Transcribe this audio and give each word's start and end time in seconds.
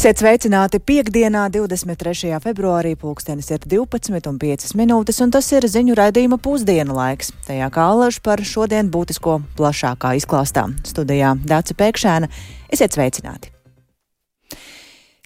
Esiet 0.00 0.16
sveicināti 0.16 0.78
piekdienā, 0.80 1.42
23. 1.52 2.30
februārī, 2.40 2.94
pulkstenis 2.96 3.50
ir 3.52 3.66
12,5 3.68 4.72
minūtes, 4.80 5.18
un 5.20 5.34
tas 5.36 5.50
ir 5.52 5.68
ziņu 5.68 5.98
raidījuma 6.00 6.40
pusdienu 6.40 6.96
laiks. 6.96 7.34
Tajā 7.44 7.68
kā 7.68 7.84
alaž 7.92 8.22
par 8.24 8.40
šodien 8.40 8.88
būtisko 8.88 9.42
plašākā 9.60 10.16
izklāstā. 10.16 10.70
Studijā 10.88 11.36
Dāca 11.44 11.76
Pēkšēna. 11.84 12.32
Esiet 12.72 12.96
sveicināti! 12.96 13.59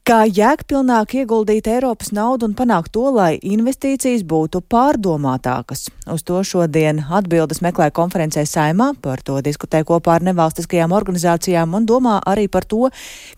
Kā 0.04 0.26
jēgpilnāk 0.28 1.14
ieguldīt 1.16 1.64
Eiropas 1.72 2.10
naudu 2.12 2.44
un 2.44 2.52
panākt 2.52 2.90
to, 2.92 3.06
lai 3.08 3.38
investīcijas 3.40 4.20
būtu 4.28 4.60
pārdomātākas? 4.68 5.86
Uz 6.12 6.20
to 6.28 6.42
šodien 6.44 6.98
atbildes 7.08 7.62
meklē 7.64 7.86
konferencē 7.96 8.42
saimā, 8.44 8.90
par 9.00 9.22
to 9.24 9.38
diskutē 9.40 9.80
kopā 9.88 10.18
ar 10.18 10.26
nevalstiskajām 10.28 10.92
organizācijām 10.92 11.72
un 11.78 11.86
domā 11.88 12.18
arī 12.20 12.50
par 12.52 12.66
to, 12.68 12.90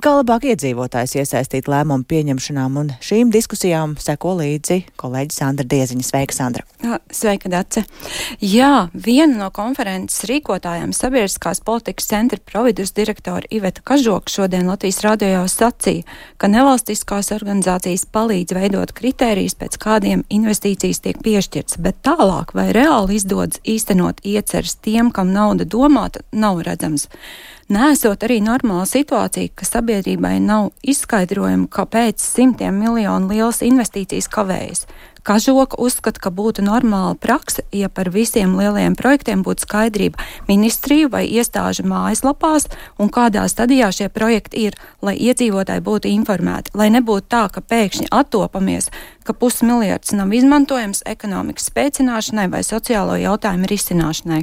kā 0.02 0.16
labāk 0.16 0.48
iedzīvotājs 0.50 1.14
iesaistīt 1.20 1.70
lēmumu 1.70 2.02
pieņemšanām. 2.10 2.80
Un 2.82 2.90
šīm 2.98 3.30
diskusijām 3.30 3.94
seko 4.02 4.34
līdzi 4.40 4.80
kolēģi 4.98 5.38
Sandra 5.38 5.68
Dieziņa. 5.70 6.08
Sveika, 6.10 6.34
Sandra! 6.34 6.66
Sveika, 7.14 7.46
Dace! 7.46 7.84
Jā, 8.42 8.88
viena 8.90 9.44
no 9.44 9.52
konferences 9.54 10.26
rīkotājām 10.26 10.90
sabiedriskās 10.98 11.62
politikas 11.62 12.10
centra 12.10 12.42
providus 12.42 12.90
direktora 12.98 13.46
Iveta 13.54 13.86
Kažoka 13.86 14.34
šodien 14.34 14.66
Latvijas 14.66 15.04
radio 15.06 15.46
sacīja, 15.46 16.02
ka 16.42 16.50
nevalstiskās 16.56 17.30
organizācijas 17.36 18.06
palīdz 18.12 18.56
veidot 18.56 18.92
kritērijus, 18.96 19.56
pēc 19.60 19.76
kādiem 19.82 20.24
investīcijas 20.32 21.02
tiek 21.04 21.20
piešķirts, 21.24 21.78
bet 21.84 22.00
tālāk 22.06 22.54
vai 22.56 22.70
reāli 22.76 23.18
izdodas 23.20 23.60
īstenot 23.68 24.22
ieceres 24.24 24.78
tiem, 24.80 25.12
kam 25.12 25.34
nauda 25.36 25.68
domāta, 25.68 26.24
nav 26.32 26.62
redzams. 26.66 27.08
Nesot 27.66 28.22
arī 28.22 28.36
normāla 28.46 28.84
situācija, 28.86 29.50
ka 29.58 29.66
sabiedrībai 29.66 30.36
nav 30.38 30.68
izskaidrojumu, 30.86 31.66
kāpēc 31.66 32.22
simtiem 32.22 32.76
miljonu 32.78 33.32
lielas 33.32 33.58
investīcijas 33.66 34.28
kavējas. 34.30 34.84
Kažoka 35.26 35.74
uzskata, 35.82 36.22
ka 36.22 36.30
būtu 36.30 36.62
normāla 36.62 37.16
praksa, 37.18 37.64
ja 37.74 37.88
par 37.90 38.12
visiem 38.14 38.54
lielajiem 38.54 38.94
projektiem 38.94 39.42
būtu 39.42 39.66
skaidrība 39.66 40.22
ministriju 40.46 41.10
vai 41.10 41.24
iestāžu 41.26 41.82
mājaslapās 41.90 42.68
un 43.02 43.10
kādā 43.10 43.42
stadijā 43.50 43.90
šie 43.90 44.06
projekti 44.14 44.68
ir, 44.68 44.78
lai 45.02 45.16
iedzīvotāji 45.18 45.82
būtu 45.82 46.12
informēti, 46.14 46.70
lai 46.78 46.92
nebūtu 46.94 47.26
tā, 47.34 47.48
ka 47.50 47.66
pēkšņi 47.66 48.12
attopamies, 48.14 48.92
ka 49.26 49.34
pusmiljards 49.36 50.14
nav 50.16 50.32
izmantojams 50.34 51.02
ekonomikas 51.08 51.68
spēcināšanai 51.72 52.46
vai 52.52 52.62
sociālo 52.66 53.18
jautājumu 53.20 53.68
risināšanai. 53.70 54.42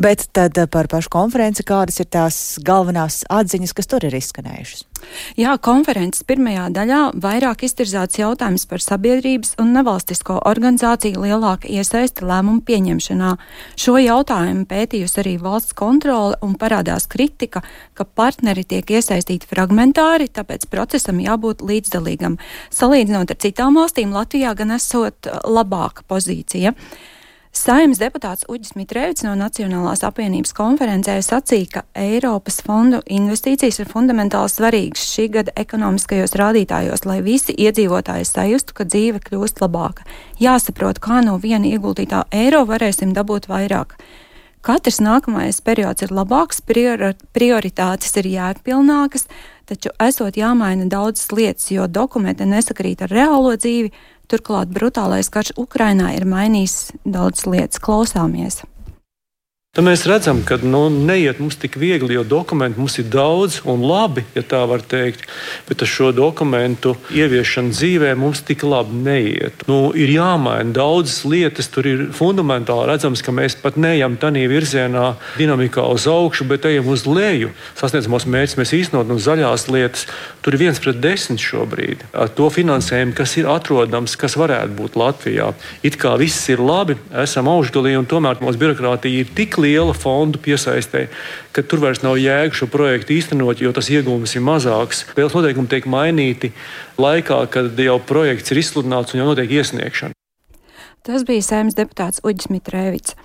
Bet 0.00 0.28
tad 0.36 0.60
par 0.72 0.90
pašu 0.92 1.12
konferenci 1.12 1.66
kādas 1.66 2.00
ir 2.02 2.10
tās 2.12 2.58
galvenās 2.64 3.22
atziņas, 3.30 3.76
kas 3.76 3.90
tur 3.90 4.08
ir 4.08 4.20
izskanējušas? 4.20 4.89
Jā, 5.38 5.56
konferences 5.62 6.24
pirmajā 6.28 6.68
daļā 6.74 7.00
vairāk 7.22 7.64
iztirzāts 7.66 8.18
jautājums 8.20 8.66
par 8.70 8.82
sabiedrības 8.84 9.54
un 9.62 9.72
nevalstisko 9.76 10.40
organizāciju 10.48 11.22
lielāku 11.24 11.70
iesaisti 11.70 12.26
lēmumu 12.28 12.64
pieņemšanā. 12.66 13.34
Šo 13.80 13.96
jautājumu 14.00 14.66
pētījusi 14.70 15.20
arī 15.22 15.36
valsts 15.42 15.76
kontrole 15.78 16.38
un 16.46 16.56
parādās 16.60 17.08
kritika, 17.10 17.62
ka 17.94 18.04
partneri 18.04 18.64
tiek 18.64 18.90
iesaistīti 18.90 19.48
fragmentāri, 19.50 20.30
tāpēc 20.32 20.66
procesam 20.72 21.22
jābūt 21.22 21.64
līdzdalīgam. 21.66 22.40
Salīdzinot 22.74 23.32
ar 23.32 23.40
citām 23.40 23.80
valstīm, 23.80 24.12
Latvijā 24.16 24.54
gan 24.58 24.76
esot 24.76 25.30
labāka 25.46 26.06
pozīcija. 26.08 26.74
Saimnes 27.50 27.98
deputāts 27.98 28.44
Uģis 28.46 28.76
Mitrēvits 28.78 29.24
no 29.26 29.32
Nacionālās 29.34 30.04
apvienības 30.06 30.52
konferencē 30.54 31.16
sacīja, 31.26 31.66
ka 31.72 31.80
Eiropas 31.98 32.60
fondu 32.62 33.00
investīcijas 33.10 33.80
ir 33.82 33.88
fundamentāli 33.90 34.52
svarīgas 34.52 35.02
šī 35.10 35.24
gada 35.34 35.54
ekonomiskajos 35.58 36.36
rādītājos, 36.38 37.02
lai 37.10 37.18
visi 37.26 37.50
iedzīvotāji 37.58 38.28
sajustu, 38.28 38.76
ka 38.78 38.86
dzīve 38.86 39.18
kļūst 39.24 39.58
labāka. 39.64 40.06
Jāsaprot, 40.38 41.02
kā 41.02 41.24
no 41.26 41.40
viena 41.42 41.66
ieguldītā 41.72 42.22
eiro 42.30 42.62
varēsim 42.70 43.16
dabūt 43.18 43.50
vairāk. 43.50 43.98
Katrs 44.62 45.00
nākamais 45.02 45.58
periods 45.66 46.06
ir 46.06 46.14
labāks, 46.14 46.62
priori, 46.62 47.16
prioritātes 47.34 48.14
ir 48.22 48.30
jēgpilnākas, 48.30 49.26
taču 49.66 49.90
esot 49.98 50.38
jāmaina 50.38 50.86
daudzas 50.86 51.32
lietas, 51.34 51.66
jo 51.74 51.90
dokumenti 51.90 52.46
nesakrīt 52.46 53.02
ar 53.02 53.10
reālo 53.10 53.56
dzīvi, 53.58 53.90
Turklāt 54.30 54.70
brutālais 54.70 55.26
karš 55.32 55.56
Ukrainā 55.58 56.12
ir 56.14 56.26
mainījis 56.28 56.92
daudz 57.02 57.48
lietas. 57.50 57.82
Klausāmies! 57.82 58.60
Tad 59.70 59.84
mēs 59.86 60.02
redzam, 60.02 60.40
ka 60.42 60.56
nu, 60.66 60.88
neiet 60.90 61.38
mums 61.38 61.54
tik 61.62 61.76
viegli, 61.78 62.16
jo 62.16 62.24
dokumentu 62.26 62.80
mums 62.82 62.96
ir 62.98 63.04
daudz 63.06 63.60
un 63.70 63.84
labi, 63.86 64.24
ja 64.34 64.42
tā 64.42 64.64
var 64.66 64.82
teikt. 64.82 65.20
Bet 65.68 65.84
ar 65.84 65.86
šo 65.86 66.08
dokumentu 66.10 66.96
ieviešanu 67.14 67.70
dzīvē 67.70 68.16
mums 68.18 68.40
tik 68.48 68.64
labi 68.66 68.98
neiet. 68.98 69.62
Nu, 69.70 69.92
ir 69.94 70.10
jāmaina 70.10 70.74
daudzas 70.74 71.20
lietas, 71.22 71.68
tur 71.70 71.86
ir 71.86 72.02
fundamentāli 72.18 72.88
redzams, 72.90 73.22
ka 73.22 73.30
mēs 73.30 73.54
pat 73.62 73.78
neejam 73.78 74.16
tādā 74.18 74.42
virzienā, 74.50 75.04
dinamikā 75.38 75.86
uz 75.86 76.08
augšu, 76.10 76.48
bet 76.50 76.66
ejam 76.66 76.90
uz 76.90 77.06
leju. 77.06 77.52
Sasniedzamos 77.78 78.26
mērķus 78.26 78.58
mēs 78.58 78.74
īstenot 78.80 79.06
no 79.06 79.20
zaļās 79.22 79.68
lietas. 79.70 80.08
Tur 80.42 80.58
ir 80.58 80.64
viens 80.64 80.82
pret 80.82 80.98
desmit 80.98 81.38
šobrīd. 81.46 82.02
Ar 82.10 82.34
to 82.34 82.50
finansējumu, 82.50 83.14
kas 83.14 83.36
ir 83.38 83.46
atrodams, 83.46 84.18
kas 84.18 84.34
varētu 84.34 84.74
būt 84.82 84.98
Latvijā. 84.98 85.54
It 85.86 86.02
kā 86.02 86.18
viss 86.18 86.50
ir 86.50 86.58
labi, 86.58 86.98
esam 87.22 87.54
augšgalī 87.54 87.94
un 88.02 88.10
tomēr 88.10 88.42
mūsu 88.42 88.64
birokrātija 88.66 89.22
ir 89.22 89.30
tik 89.38 89.59
liela 89.60 89.94
fondu 89.96 90.40
piesaistē, 90.42 91.06
ka 91.54 91.62
tur 91.62 91.82
vairs 91.84 92.02
nav 92.04 92.18
jēga 92.20 92.56
šo 92.56 92.68
projektu 92.72 93.16
īstenot, 93.18 93.62
jo 93.62 93.72
tas 93.76 93.90
iegūms 93.92 94.36
ir 94.36 94.44
mazāks. 94.46 95.04
Spēles 95.06 95.36
noteikumi 95.36 95.70
tiek 95.70 95.86
mainīti 95.90 96.52
laikā, 97.00 97.42
kad 97.52 97.78
jau 97.78 97.98
projekts 98.00 98.52
ir 98.52 98.62
izsludināts 98.64 99.14
un 99.14 99.22
jau 99.22 99.30
notiek 99.30 99.60
iesniegšana. 99.60 100.16
Tas 101.06 101.24
bija 101.24 101.44
saimnes 101.44 101.78
deputāts 101.78 102.20
Uģis 102.26 102.50
Mitrēvits. 102.52 103.16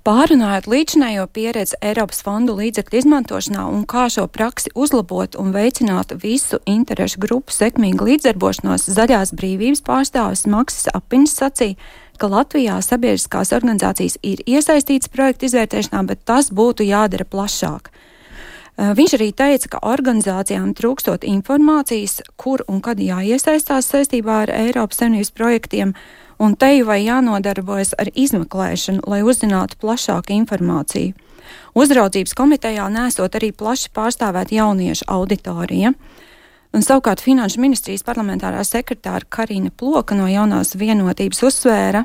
Pārunājot 0.00 0.64
līdzinējo 0.72 1.26
pieredzi 1.28 1.76
Eiropas 1.84 2.22
fondu 2.24 2.54
līdzekļu 2.56 3.02
izmantošanā 3.02 3.66
un 3.68 3.82
kā 3.84 4.06
šo 4.08 4.24
praksi 4.32 4.72
uzlabot 4.72 5.36
un 5.36 5.50
veicināt 5.52 6.14
visu 6.22 6.56
interešu 6.64 7.20
grupu 7.20 7.52
sekmīgu 7.52 8.06
līdzdarbošanos, 8.08 8.88
zaļās 8.96 9.34
brīvības 9.36 9.84
pārstāvis 9.84 10.46
Maksis 10.48 10.88
Apiņš 10.96 11.34
sacīja, 11.36 11.76
ka 12.20 12.28
Latvijā 12.28 12.76
sabiedriskās 12.84 13.54
organizācijas 13.56 14.18
ir 14.22 14.42
iesaistītas 14.46 15.10
projektu 15.12 15.48
izvērtēšanā, 15.48 16.04
bet 16.12 16.24
tas 16.28 16.52
būtu 16.52 16.86
jādara 16.86 17.24
plašāk. 17.24 17.90
Viņš 18.80 19.14
arī 19.18 19.28
teica, 19.36 19.68
ka 19.74 19.78
organizācijām 19.84 20.70
trūkstot 20.76 21.24
informācijas, 21.28 22.20
kur 22.40 22.62
un 22.68 22.80
kad 22.84 23.00
jāiesaistās 23.02 23.90
saistībā 23.92 24.44
ar 24.46 24.52
Eiropas 24.56 25.02
Savienības 25.02 25.32
projektiem, 25.36 25.92
un 26.40 26.54
te 26.56 26.70
jau 26.78 26.86
vai 26.88 27.02
jānodarbojas 27.04 27.92
ar 28.00 28.08
izmeklēšanu, 28.14 29.04
lai 29.04 29.20
uzzinātu 29.20 29.76
plašāku 29.82 30.32
informāciju. 30.38 31.12
Uzraudzības 31.76 32.32
komitejā 32.38 32.86
nesot 32.92 33.36
arī 33.36 33.52
plaši 33.52 33.92
pārstāvēt 33.94 34.54
jauniešu 34.54 35.06
auditoriju. 35.12 35.92
Un 36.70 36.84
savukārt 36.86 37.22
Finanšu 37.24 37.58
ministrijas 37.58 38.04
parlamentārā 38.06 38.60
sekretāra 38.66 39.26
Karina 39.28 39.72
Ploka 39.74 40.14
no 40.14 40.28
jaunās 40.30 40.76
vienotības 40.78 41.42
uzsvēra, 41.48 42.04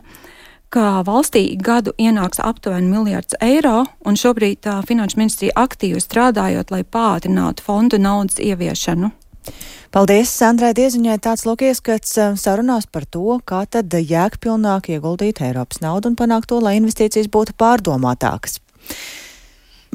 ka 0.74 1.04
valstī 1.06 1.44
gadu 1.62 1.94
ienāks 2.02 2.42
aptuveni 2.42 2.90
miljards 2.90 3.38
eiro, 3.46 3.84
un 4.06 4.18
šobrīd 4.18 4.64
tā 4.66 4.80
Finanšu 4.88 5.22
ministrija 5.22 5.54
aktīvi 5.68 6.02
strādājot, 6.02 6.74
lai 6.74 6.82
pātrinātu 6.82 7.64
fondu 7.64 8.02
naudas 8.02 8.42
ieviešanu. 8.42 9.12
Paldies, 9.94 10.32
Sandrai 10.34 10.74
Dieziņai. 10.76 11.20
Tāds 11.22 11.46
lūk 11.46 11.62
ieskats 11.70 12.18
sarunās 12.42 12.90
par 12.92 13.06
to, 13.06 13.38
kā 13.46 13.62
tad 13.70 13.94
jēgpilnāk 13.94 14.90
ieguldīt 14.98 15.44
Eiropas 15.46 15.80
naudu 15.86 16.10
un 16.12 16.18
panākt 16.20 16.50
to, 16.50 16.58
lai 16.60 16.80
investīcijas 16.82 17.30
būtu 17.32 17.54
pārdomātākas. 17.62 18.58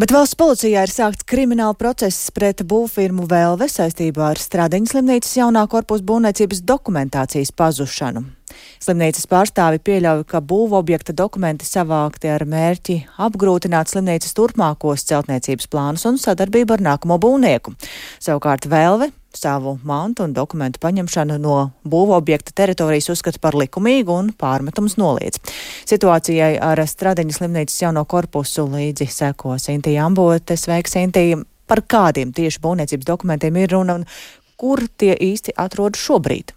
Bet 0.00 0.14
valsts 0.16 0.36
policijā 0.38 0.80
ir 0.86 0.88
sākts 0.88 1.26
krimināla 1.28 1.74
process 1.76 2.30
pret 2.32 2.62
būvfirmu 2.64 3.26
Velve 3.28 3.66
saistībā 3.68 4.30
ar 4.30 4.38
Stradiņas 4.40 4.94
slimnīcas 4.94 5.34
jaunā 5.36 5.66
korpusa 5.68 6.06
būvniecības 6.08 6.62
dokumentācijas 6.70 7.52
pazušanu. 7.52 8.22
Slimnīcas 8.80 9.28
pārstāvi 9.28 9.82
pieļauj, 9.84 10.24
ka 10.30 10.40
būvobjekta 10.40 11.12
dokumenti 11.20 11.68
savākti 11.68 12.32
ar 12.32 12.46
mērķi 12.48 12.96
apgrūtināt 13.28 13.92
slimnīcas 13.92 14.32
turpmākos 14.40 15.04
celtniecības 15.10 15.68
plānus 15.68 16.08
un 16.08 16.16
sadarbību 16.22 16.78
ar 16.78 16.86
nākamo 16.88 17.20
būvnieku. 17.20 17.76
Savukārt 18.24 18.72
Velve 18.72 19.12
savu 19.36 19.76
mantu 19.86 20.24
un 20.26 20.34
dokumentu 20.34 20.80
paņemšanu 20.82 21.38
no 21.40 21.56
būvobjekta 21.88 22.54
teritorijas 22.56 23.10
uzskata 23.14 23.40
par 23.42 23.56
likumīgu 23.58 24.16
un 24.16 24.32
pārmetums 24.36 24.96
noliedz. 25.00 25.40
Situācijai 25.88 26.56
ar 26.62 26.82
Stradiņas 26.86 27.40
slimnīcas 27.40 27.82
jauno 27.82 28.04
korpusu 28.04 28.66
līdzi 28.70 29.08
seko 29.10 29.56
Sintija 29.58 30.06
Ambote. 30.06 30.58
Sveiks, 30.58 30.96
Sintija! 30.96 31.40
Par 31.70 31.84
kādiem 31.86 32.32
tieši 32.34 32.58
būvniecības 32.64 33.06
dokumentiem 33.06 33.60
ir 33.62 33.70
runa 33.70 34.00
un 34.00 34.06
kur 34.58 34.82
tie 34.98 35.14
īsti 35.14 35.54
atrodas 35.54 36.02
šobrīd? 36.02 36.50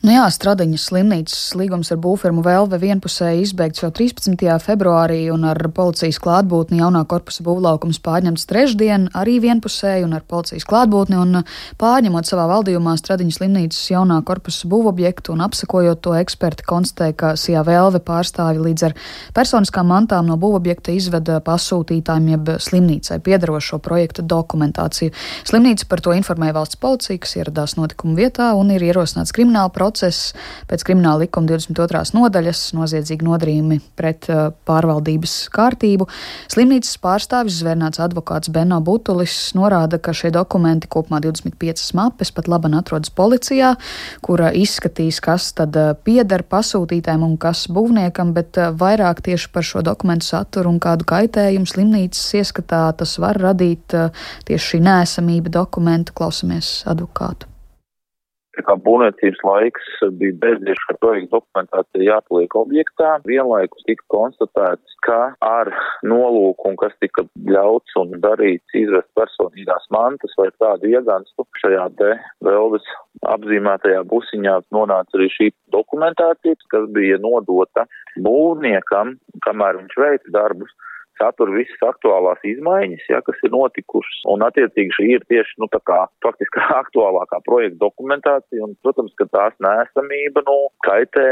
Nu 0.00 0.14
jā, 0.14 0.22
Stradiņas 0.32 0.86
slimnīcas 0.88 1.40
līgums 1.60 1.90
ar 1.92 1.98
būvfirmu 2.00 2.40
Velve 2.40 2.78
vienpusēji 2.80 3.42
izbeigts 3.44 3.82
jau 3.82 3.90
13. 3.92 4.32
februārī 4.64 5.26
un 5.28 5.42
ar 5.44 5.58
policijas 5.76 6.16
klātbūtni 6.24 6.78
jaunā 6.80 7.02
korpusa 7.04 7.44
būvlaukums 7.44 7.98
pārņemts 8.00 8.48
trešdien, 8.48 9.10
arī 9.12 9.34
vienpusēji 9.44 10.06
un 10.06 10.14
ar 10.16 10.24
policijas 10.24 10.64
klātbūtni 10.70 11.18
un 11.20 11.42
pārņemot 11.76 12.30
savā 12.30 12.46
valdījumā 12.48 12.94
Stradiņas 12.96 13.40
slimnīcas 13.42 13.90
jaunā 13.90 14.16
korpusa 14.24 14.70
būvobjektu 14.72 15.34
un 15.34 15.42
apsakojot 15.44 16.00
to 16.00 16.16
eksperti 16.16 16.64
konstatēja, 16.72 17.18
ka 17.20 17.34
Sijā 17.36 17.60
Velve 17.68 18.00
pārstāvi 18.00 18.64
līdz 18.70 18.86
ar 18.88 18.96
personiskām 19.36 19.92
mantām 19.92 20.32
no 20.32 20.38
būvobjekta 20.40 20.96
izveda 20.96 21.42
pasūtītājiem 21.44 22.32
jeb 22.38 22.50
slimnīcai 22.56 23.20
piedarošo 23.28 23.82
projekta 23.84 24.24
dokumentāciju. 24.24 25.12
Slimnīca 25.44 25.92
par 25.92 26.00
to 26.08 26.16
informēja 26.16 26.56
valsts 26.56 26.80
policija, 26.80 27.20
kas 27.20 27.36
ieradās 27.36 27.76
notikuma 27.76 28.16
vietā 28.24 28.54
un 28.56 28.72
ir 28.72 28.88
ierosināts 28.88 29.36
krimināla 29.36 29.68
procesa 29.68 29.89
process 29.90 30.32
pēc 30.70 30.84
krimināla 30.86 31.24
likuma 31.24 31.48
22. 31.50 32.14
nodaļas 32.14 32.62
noziedzīgi 32.76 33.26
nodarījumi 33.26 33.80
pret 33.98 34.28
uh, 34.30 34.50
pārvaldības 34.68 35.34
kārtību. 35.54 36.06
Slimnīcas 36.52 36.96
pārstāvis 37.02 37.58
zvērnāts 37.60 38.00
advokāts 38.02 38.52
Benno 38.54 38.80
Butulis 38.84 39.34
norāda, 39.58 39.98
ka 39.98 40.14
šie 40.16 40.30
dokumenti 40.34 40.90
kopumā 40.90 41.20
25 41.24 41.90
mapes 41.98 42.30
pat 42.34 42.48
laban 42.50 42.76
atrodas 42.78 43.10
policijā, 43.10 43.74
kura 44.24 44.52
izskatīs, 44.54 45.20
kas 45.24 45.50
tad 45.58 45.76
uh, 45.80 45.92
pieder 46.06 46.46
pasūtītājiem 46.46 47.26
un 47.26 47.36
kas 47.40 47.66
būvniekam, 47.72 48.34
bet 48.36 48.60
uh, 48.60 48.70
vairāk 48.70 49.24
tieši 49.26 49.50
par 49.54 49.66
šo 49.66 49.84
dokumentu 49.86 50.30
saturu 50.30 50.70
un 50.70 50.80
kādu 50.82 51.08
kaitējumu 51.10 51.68
slimnīcas 51.68 52.24
ieskatā 52.40 52.86
tas 53.00 53.16
var 53.22 53.40
radīt 53.40 53.94
tieši 54.46 54.74
šī 54.74 54.82
nēsamība 54.86 55.52
dokumentu. 55.60 56.14
Klausamies 56.20 56.80
advokātu 56.90 57.49
kā 58.58 58.74
būvniecības 58.84 59.42
laiks 59.46 59.90
bija 60.18 60.36
bezdiešs, 60.42 60.86
ka 60.88 60.96
projekta 61.02 61.38
dokumentācija 61.38 62.06
jāpaliek 62.06 62.56
objektā. 62.58 63.12
Vienlaikus 63.28 63.86
tika 63.86 64.04
konstatēts, 64.12 64.96
ka 65.06 65.20
ar 65.44 65.70
nolūku 66.06 66.74
kas 66.80 66.94
tika 67.02 67.24
ļauts 67.50 67.96
un 68.00 68.18
darīts 68.24 68.76
izvest 68.76 69.08
personīgās 69.18 69.86
mantas 69.94 70.34
vai 70.38 70.50
tādu 70.62 70.90
ieganstu 70.90 71.46
šajā 71.62 71.86
te 72.00 72.12
veldes 72.46 72.86
apzīmētajā 73.30 74.04
busiņā 74.10 74.56
nonāca 74.74 75.18
arī 75.18 75.28
šī 75.34 75.50
dokumentācija, 75.74 76.58
kas 76.72 76.86
bija 76.94 77.18
nodota 77.22 77.86
būvniekam, 78.24 79.16
kamēr 79.46 79.82
viņš 79.82 79.98
veica 80.04 80.36
darbus 80.36 80.72
satur 81.20 81.52
visas 81.54 81.82
aktuālās 81.84 82.40
izmaiņas, 82.48 83.06
ja, 83.12 83.20
kas 83.26 83.40
ir 83.46 83.52
notikušas, 83.54 84.22
un 84.32 84.44
attiecīgi 84.46 84.96
šī 84.96 85.08
ir 85.16 85.26
tieši, 85.30 85.58
nu, 85.62 85.68
tā 85.74 85.80
kā 85.88 85.98
faktiski 86.24 86.62
aktuālākā 86.80 87.42
projekta 87.46 87.80
dokumentācija, 87.84 88.64
un, 88.66 88.76
protams, 88.84 89.14
ka 89.20 89.28
tās 89.34 89.56
nēsamība, 89.64 90.44
nu, 90.48 90.56
kaitē, 90.86 91.26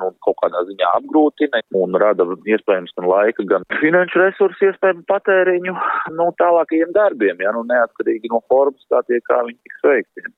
nu, 0.00 0.12
kaut 0.26 0.38
kādā 0.42 0.64
ziņā 0.70 0.92
apgrūtina 1.00 1.62
un 1.82 1.98
rada 2.02 2.26
iespējams 2.54 2.94
gan 2.98 3.08
laika, 3.10 3.46
gan 3.54 3.66
finanšu 3.80 4.22
resursu 4.22 4.70
iespējamu 4.70 5.06
patēriņu, 5.10 5.74
nu, 6.18 6.28
tālākajiem 6.40 6.94
darbiem, 6.96 7.42
ja, 7.42 7.54
nu, 7.56 7.66
neatkarīgi 7.68 8.30
no 8.32 8.42
formas, 8.52 8.86
kā 8.92 9.02
tie, 9.08 9.20
kā 9.26 9.42
viņi 9.48 9.58
tiks 9.58 9.84
veikti. 9.88 10.30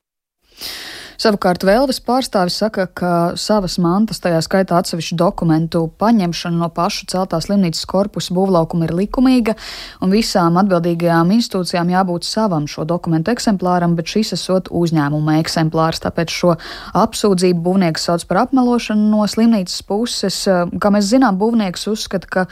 Savukārt 1.15 1.63
Vēlves 1.63 2.01
pārstāvis 2.03 2.57
saka, 2.59 2.89
ka 2.91 3.11
savas 3.39 3.77
mantas, 3.79 4.19
tajā 4.23 4.41
skaitā 4.43 4.81
atsevišķu 4.81 5.17
dokumentu 5.19 5.85
paņemšana 6.03 6.59
no 6.59 6.69
pašu 6.75 7.07
celtā 7.13 7.39
slimnīcas 7.43 7.87
korpusa 7.87 8.35
būvlaukuma 8.35 8.89
ir 8.89 8.95
likumīga, 8.99 9.55
un 10.03 10.11
visām 10.15 10.59
atbildīgajām 10.61 11.31
institūcijām 11.37 11.93
jābūt 11.95 12.27
savam 12.27 12.67
šo 12.71 12.87
dokumentu 12.89 13.31
eksemplāram, 13.31 13.95
bet 13.95 14.11
šis 14.11 14.35
esot 14.37 14.71
uzņēmuma 14.75 15.39
eksemplārs. 15.41 16.03
Tāpēc 16.03 16.35
šo 16.35 16.57
apsūdzību 16.99 17.63
būvnieks 17.63 18.09
sauc 18.09 18.27
par 18.29 18.43
apmelošanu 18.45 19.07
no 19.15 19.29
slimnīcas 19.31 19.87
puses. 19.87 20.41
Kā 20.51 20.93
mēs 20.95 21.09
zinām, 21.13 21.39
būvnieks 21.39 21.87
uzskata, 21.95 22.27
ka 22.31 22.47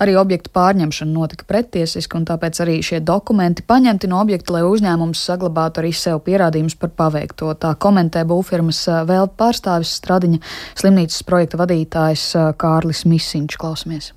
arī 0.00 0.16
objektu 0.16 0.54
pārņemšana 0.56 1.12
notika 1.12 1.44
pretiesiski, 1.48 2.16
un 2.16 2.26
tāpēc 2.32 2.64
arī 2.64 2.80
šie 2.80 3.02
dokumenti 3.04 3.66
paņemti 3.68 4.08
no 4.08 4.24
objekta, 4.24 4.56
lai 4.56 4.64
uzņēmums 4.66 5.26
saglabātu 5.28 5.84
arī 5.84 5.92
sev 5.92 6.24
pierādījumus 6.24 6.80
par 6.80 6.96
paveikto. 6.96 7.52
Tā 7.60 7.76
komentē 7.76 8.05
komentē 8.06 8.22
būvfirmas 8.28 8.84
vēl 9.08 9.26
pārstāvis 9.36 9.96
Stradiņa 9.98 10.38
slimnīcas 10.78 11.24
projekta 11.26 11.58
vadītājs 11.58 12.36
Kārlis 12.56 13.04
Misiņš. 13.06 13.58
Klausamies! 13.58 14.12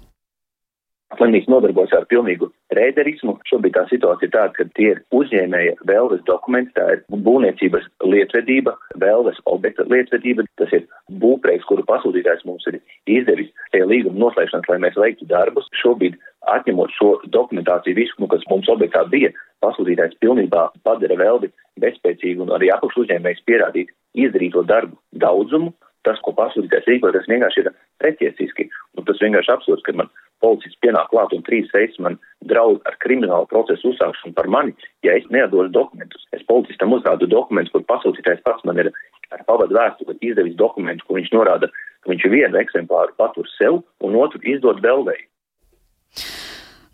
Slimnīca 1.17 1.49
nodarbojas 1.49 1.93
ar 1.97 2.05
pilnīgu 2.11 2.51
rēderismu. 2.77 3.33
Šobrīd 3.49 3.73
tā 3.73 3.81
situācija 3.89 4.27
ir 4.27 4.33
tāda, 4.35 4.53
ka 4.53 4.65
tie 4.77 4.91
ir 4.93 4.99
uzņēmēja 5.17 5.79
vēlves 5.89 6.21
dokumenti, 6.27 6.75
tā 6.77 6.85
ir 6.93 7.01
būvniecības 7.25 7.87
lietvedība, 8.05 8.75
vēlves 9.01 9.41
objekta 9.49 9.87
lietvedība, 9.89 10.45
tas 10.61 10.75
ir 10.77 10.85
būvprēks, 11.23 11.65
kuru 11.65 11.85
pasūtītājs 11.89 12.45
mums 12.45 12.69
ir 12.69 12.77
izdevis 13.09 13.49
tie 13.73 13.81
līguma 13.89 14.21
noslēgšanas, 14.27 14.69
lai 14.69 14.79
mēs 14.85 15.01
veiktu 15.01 15.25
darbus. 15.33 15.71
Šobrīd 15.81 16.19
atņemot 16.53 16.93
šo 16.93 17.11
dokumentāciju 17.33 17.97
visu, 17.97 18.15
nu, 18.21 18.29
kas 18.29 18.45
mums 18.51 18.69
objektā 18.69 19.01
bija, 19.09 19.33
pasūtītājs 19.65 20.19
pilnībā 20.21 20.69
padara 20.85 21.17
vēlvi 21.17 21.49
bezspēcīgu 21.81 22.45
un 22.45 22.53
arī 22.53 22.69
apakšu 22.75 23.07
uzņēmējs 23.07 23.45
pierādīt 23.49 23.89
izdarīto 24.13 24.61
darbu 24.69 24.99
daudzumu. 25.25 25.73
Tas, 26.07 26.21
ko 26.23 26.31
pasūtītājs 26.31 26.85
rīko, 26.87 27.09
tas 27.11 27.25
vienkārši 27.27 27.65
ir 27.65 27.73
pretiesiski. 27.99 28.69
Un 28.95 29.03
tas 29.09 29.19
vienkārši 29.19 29.51
absurds, 29.51 29.83
ka 29.83 29.91
man 29.99 30.07
policists 30.43 30.79
pienāk 30.83 31.09
klāt 31.11 31.33
un 31.35 31.43
trīs 31.47 31.69
reizes 31.75 31.99
man 32.03 32.17
draud 32.51 32.81
ar 32.89 32.97
kriminālu 33.03 33.47
procesu 33.51 33.91
uzsākšanu 33.91 34.35
par 34.37 34.49
mani, 34.51 34.75
ja 35.05 35.15
es 35.19 35.27
neatdošu 35.33 35.73
dokumentus. 35.75 36.25
Es 36.35 36.45
policistam 36.49 36.95
uzrādu 36.95 37.29
dokumentus, 37.29 37.73
kur 37.75 37.85
pasūtītājs 37.91 38.43
pats 38.47 38.65
man 38.67 38.81
ir 38.83 38.91
ar 39.35 39.45
pavadu 39.47 39.77
vēstuli 39.77 40.17
izdevis 40.25 40.57
dokumentu, 40.59 41.05
kur 41.05 41.19
viņš 41.19 41.33
norāda, 41.35 41.69
ka 42.03 42.13
viņš 42.13 42.29
vienu 42.33 42.61
eksemplāru 42.61 43.15
patur 43.19 43.49
sev 43.57 43.81
un 44.05 44.19
otru 44.19 44.41
izdod 44.55 44.81
vēlvēju. 44.85 45.27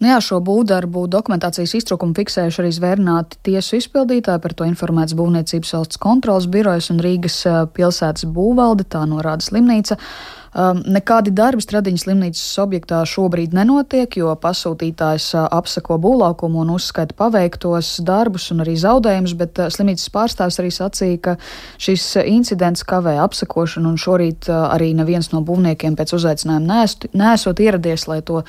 Nu 0.03 0.09
jā, 0.11 0.17
šo 0.19 0.41
būvdarbu 0.43 1.05
dokumentācijas 1.07 1.71
iztrūkumu 1.77 2.17
fiksējuši 2.17 2.59
arī 2.61 2.71
zvērnāti 2.75 3.39
tiesu 3.47 3.77
izpildītāji, 3.79 4.41
par 4.43 4.53
to 4.57 4.67
informēts 4.67 5.15
Būvniecības 5.15 5.71
valsts 5.77 6.01
kontrolas 6.03 6.49
birojas 6.51 6.89
un 6.91 6.99
Rīgas 7.03 7.37
eh, 7.47 7.61
pilsētas 7.77 8.27
būvvalde, 8.35 8.83
tā 8.91 9.05
norāda 9.07 9.47
slimnīca. 9.47 9.95
Um, 10.55 10.77
nekādi 10.87 11.33
darbi 11.35 11.59
Stradiņas 11.59 12.03
slimnīcas 12.05 12.43
objektā 12.63 13.01
šobrīd 13.11 13.51
nenotiek, 13.57 14.13
jo 14.15 14.31
pasūtītājs 14.39 15.25
uh, 15.35 15.49
apsako 15.51 15.97
būvlaukumu 15.99 16.61
un 16.61 16.69
uzskaita 16.77 17.11
paveiktos 17.19 17.89
darbus 18.07 18.45
un 18.53 18.63
arī 18.63 18.77
zaudējumus, 18.79 19.33
bet 19.35 19.59
uh, 19.59 19.67
slimnīcas 19.67 20.13
pārstāvs 20.13 20.61
arī 20.63 20.69
sacīja, 20.71 21.17
ka 21.25 21.33
šis 21.75 22.05
incidents 22.23 22.85
kavē 22.87 23.17
apsakošanu 23.25 23.91
un 23.91 23.99
šorīt 23.99 24.47
uh, 24.47 24.69
arī 24.69 24.93
neviens 24.95 25.27
no 25.33 25.41
būvniekiem 25.43 25.97
pēc 25.99 26.13
uzaicinājuma 26.15 26.85
nesot 27.19 27.59
ieradies, 27.59 28.05
lai 28.07 28.21
to 28.23 28.39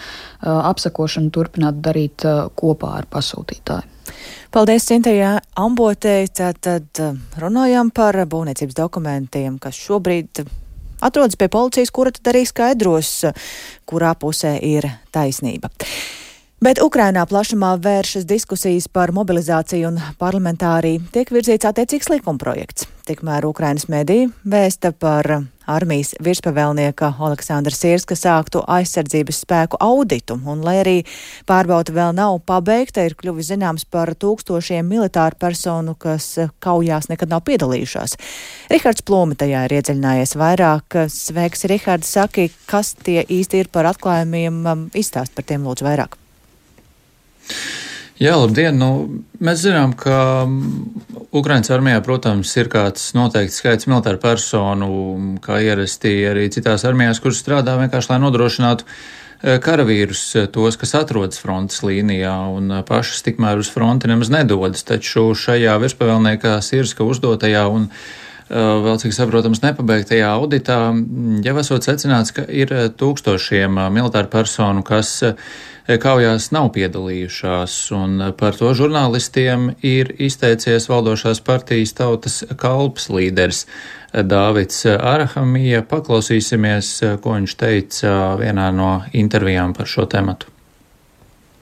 apsakošanu 0.46 1.32
turpinātu 1.34 1.82
darīt 1.82 2.26
kopā 2.54 2.92
ar 3.00 3.08
pasūtītāju. 3.10 4.14
Paldies, 4.54 4.86
Cintējā 4.86 5.32
Ambotei. 5.58 6.30
Tad 6.30 7.02
runājām 7.42 7.90
par 7.90 8.20
būvniecības 8.30 8.78
dokumentiem, 8.78 9.58
kas 9.58 9.74
šobrīd 9.88 10.44
atrodas 11.00 11.38
pie 11.38 11.48
policijas, 11.52 11.92
kura 11.94 12.12
tad 12.14 12.32
arī 12.34 12.44
skaidros, 12.48 13.12
kurā 13.88 14.14
pusē 14.18 14.56
ir 14.62 14.88
taisnība. 15.14 15.72
Bet 16.56 16.78
Ukrainā 16.80 17.26
plašumā 17.28 17.74
vēršas 17.84 18.24
diskusijas 18.24 18.86
par 18.88 19.10
mobilizāciju 19.12 19.90
un 19.90 19.98
parlamentārī 20.16 20.94
tiek 21.12 21.28
virzīts 21.28 21.68
attiecīgs 21.68 22.08
likumprojekts. 22.08 22.86
Tikmēr 23.04 23.44
Ukrainas 23.44 23.84
mediji 23.92 24.30
vēsta 24.40 24.94
par 24.96 25.28
armijas 25.68 26.14
virspavēlnieka 26.24 27.12
Aleksandra 27.28 27.76
Sirska 27.76 28.16
sāktu 28.16 28.64
aizsardzības 28.72 29.42
spēku 29.44 29.82
auditu, 29.84 30.40
un 30.48 30.64
lai 30.64 30.78
arī 30.80 30.96
pārbauda 31.44 31.92
vēl 31.92 32.16
nav 32.16 32.40
pabeigta, 32.48 33.04
ir 33.04 33.18
kļuvis 33.20 33.52
zināms 33.52 33.84
par 33.84 34.16
tūkstošiem 34.16 34.88
militāru 34.88 35.36
personu, 35.36 35.92
kas 35.92 36.38
kaujās 36.64 37.12
nekad 37.12 37.36
nav 37.36 37.44
piedalījušās. 37.52 38.16
Rihards 38.72 39.04
Plūme 39.04 39.36
tajā 39.36 39.68
ir 39.68 39.76
iedziļinājies 39.82 40.38
vairāk. 40.40 41.02
Sveiks, 41.12 41.68
Rihards, 41.68 42.16
saki, 42.16 42.48
kas 42.64 42.96
tie 42.96 43.26
īsti 43.28 43.66
ir 43.66 43.68
par 43.68 43.92
atklājumiem, 43.92 44.88
izstāst 44.96 45.36
par 45.36 45.44
tiem 45.44 45.68
lūdzu 45.68 45.92
vairāk. 45.92 46.22
Jā, 48.16 48.32
labdien! 48.40 48.78
Nu, 48.80 48.88
mēs 49.44 49.60
zinām, 49.66 49.92
ka 49.92 50.46
Ukraiņas 51.36 51.68
armijā, 51.74 52.00
protams, 52.04 52.54
ir 52.56 52.70
kāds 52.72 53.10
noteikts 53.16 53.58
skaits 53.60 53.88
militāru 53.90 54.20
personu, 54.22 54.88
kā 55.44 55.58
ierasti 55.60 56.14
arī 56.30 56.46
citās 56.54 56.86
armijās, 56.88 57.20
kuras 57.20 57.42
strādā 57.42 57.74
vienkārši, 57.76 58.14
lai 58.14 58.18
nodrošinātu 58.22 58.86
e, 58.86 59.58
karavīrus, 59.60 60.22
e, 60.32 60.46
tos, 60.48 60.78
kas 60.80 60.96
atrodas 60.96 61.42
frontes 61.42 61.84
līnijā 61.84 62.32
un 62.56 62.78
e, 62.78 62.80
pašas 62.88 63.20
tikmēr 63.26 63.60
uz 63.60 63.68
fronti 63.74 64.08
nemaz 64.08 64.32
nedodas. 64.32 64.86
Taču 64.88 65.28
šajā 65.36 65.76
virspavēlniekā 65.84 66.56
Sirska 66.64 67.04
uzdotajā 67.04 67.66
un 67.68 67.90
vēl 68.50 68.98
cik 69.02 69.14
saprotams, 69.16 69.62
nepabeigtajā 69.64 70.28
auditā 70.36 70.78
jau 71.44 71.56
esot 71.62 71.86
secināts, 71.86 72.32
ka 72.36 72.44
ir 72.46 72.72
tūkstošiem 72.98 73.80
militāru 73.94 74.30
personu, 74.30 74.84
kas 74.86 75.18
kaujās 75.86 76.48
nav 76.54 76.72
piedalījušās, 76.74 77.76
un 77.98 78.30
par 78.38 78.58
to 78.58 78.72
žurnālistiem 78.78 79.72
ir 79.86 80.14
izteicies 80.18 80.88
valdošās 80.90 81.42
partijas 81.46 81.94
tautas 81.98 82.42
kalps 82.58 83.10
līderis 83.10 83.66
Dāvids 84.16 84.82
Arahamija. 84.96 85.84
Paklausīsimies, 85.86 86.92
ko 87.22 87.38
viņš 87.38 87.56
teica 87.60 88.18
vienā 88.40 88.70
no 88.74 89.00
intervijām 89.14 89.74
par 89.76 89.90
šo 89.90 90.06
tematu. 90.10 90.55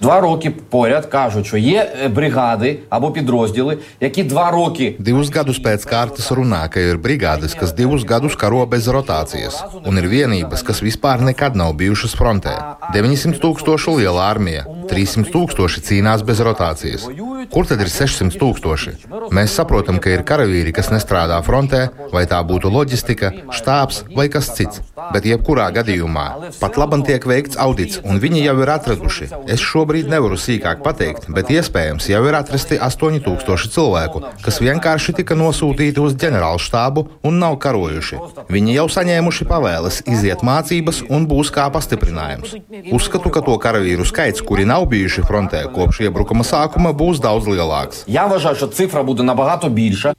Два 0.01 0.21
роки 0.21 0.49
поряд 0.49 1.05
кажуть, 1.05 1.45
що 1.45 1.57
є 1.57 2.09
бригади 2.13 2.79
або 2.89 3.11
підрозділи, 3.11 3.77
які 3.99 4.23
два 4.23 4.51
роки. 4.51 4.95
Divus 4.99 5.27
gadus 5.31 5.59
pēc 5.59 5.83
kārtas 5.83 6.31
runā, 6.31 6.61
ka 6.71 6.79
ir 6.79 6.95
brigādes, 6.95 7.51
kas 7.59 7.75
divus 7.75 8.05
gadus 8.07 8.37
karo 8.39 8.63
bez 8.65 8.87
rotācijas, 8.87 9.59
un 9.83 9.99
ir 9.99 10.07
vienības, 10.07 10.63
kas 10.63 10.79
vispār 10.79 11.19
nekad 11.19 11.59
nav 11.59 11.75
bijušas 11.75 12.15
frontē. 12.15 12.55
900 12.95 13.43
tūkstošu 13.43 13.97
liela 13.99 14.23
armija, 14.31 14.63
300 14.90 15.32
tūkstoši 15.34 15.82
cīnās 15.88 16.24
bez 16.26 16.42
rotācijas. 16.44 17.06
Kur 17.52 17.68
tad 17.68 17.82
ir 17.84 17.90
600 17.92 18.38
tūkstoši? 18.40 18.94
Mēs 19.34 19.54
saprotam, 19.58 20.00
ka 20.02 20.12
ir 20.12 20.24
karavīri, 20.26 20.72
kas 20.74 20.90
nestrādā 20.92 21.38
frontē, 21.44 21.86
vai 22.12 22.24
tā 22.30 22.40
būtu 22.46 22.72
loģistika, 22.72 23.30
štābs 23.54 24.04
vai 24.16 24.28
kas 24.32 24.50
cits. 24.56 24.82
Bet 25.12 25.26
jebkurā 25.28 25.68
gadījumā 25.74 26.26
pat 26.60 26.78
labam 26.80 27.04
tiek 27.06 27.24
veikts 27.28 27.58
audits, 27.60 28.00
un 28.04 28.20
viņi 28.22 28.44
jau 28.46 28.56
ir 28.64 28.72
atraduši. 28.74 29.28
Es 29.50 29.62
šobrīd 29.62 30.08
nevaru 30.10 30.38
sīkāk 30.40 30.82
pateikt, 30.84 31.28
bet 31.34 31.52
iespējams 31.54 32.08
jau 32.10 32.22
ir 32.28 32.38
atrasti 32.38 32.78
8000 32.80 33.72
cilvēku, 33.74 34.24
kas 34.44 34.60
vienkārši 34.64 35.16
tika 35.20 35.36
nosūtīti 35.38 36.02
uz 36.02 36.16
ģenerālu 36.20 36.62
štābu 36.62 37.06
un 37.26 37.38
nav 37.42 37.58
karojuši. 37.62 38.20
Viņi 38.50 38.76
jau 38.78 38.88
saņēmuši 38.96 39.48
pavēles 39.50 40.02
iziet 40.10 40.42
mācības 40.46 41.04
un 41.08 41.28
būs 41.30 41.52
kā 41.54 41.68
pastiprinājums. 41.74 42.56
Uzskatu, 42.94 43.30
ka 43.34 43.44
to 43.46 43.56
karavīru 43.62 44.06
skaits, 44.08 44.42
kuri 44.44 44.66
nav 44.68 44.73
bijuši 44.89 45.21
frontē 45.27 45.65
kopš 45.73 46.01
iebrukuma 46.07 46.43
sākuma, 46.43 46.93
būs 46.93 47.19
daudz 47.19 47.45
lielāks. 47.47 48.03
Я 48.07 48.27
вважаю, 48.27 48.55
що 48.55 48.67
цифра 48.67 49.03
буде 49.03 49.23
набагато 49.23 49.69
більша. 49.69 50.13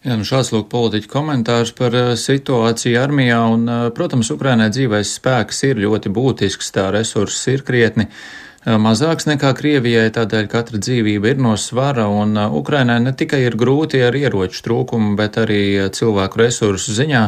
Jā, 0.00 0.14
nu 0.16 0.24
šāds 0.24 0.48
lūk 0.48 0.70
politiķu 0.72 1.10
komentārs 1.12 1.74
par 1.76 1.92
uh, 1.92 2.14
situāciju 2.16 2.96
armijā, 2.96 3.40
un, 3.52 3.66
uh, 3.68 3.88
protams, 3.92 4.30
Ukrainai 4.32 4.70
dzīvais 4.72 5.10
spēks 5.18 5.58
ir 5.68 5.82
ļoti 5.82 6.08
būtisks, 6.08 6.72
tā 6.72 6.86
resurss 6.88 7.44
ir 7.52 7.60
krietni 7.60 8.06
uh, 8.08 8.78
mazāks 8.80 9.28
nekā 9.28 9.50
Krievijai, 9.58 10.08
tādēļ 10.16 10.48
katra 10.48 10.80
dzīvība 10.80 11.34
ir 11.34 11.42
no 11.44 11.52
svara, 11.60 12.08
un 12.08 12.32
Ukrainai 12.32 12.96
ne 13.04 13.12
tikai 13.12 13.42
ir 13.44 13.58
grūti 13.60 14.00
ar 14.00 14.16
ieroču 14.16 14.64
trūkumu, 14.64 15.18
bet 15.20 15.36
arī 15.36 15.90
cilvēku 15.92 16.46
resursu 16.46 16.96
ziņā. 16.96 17.26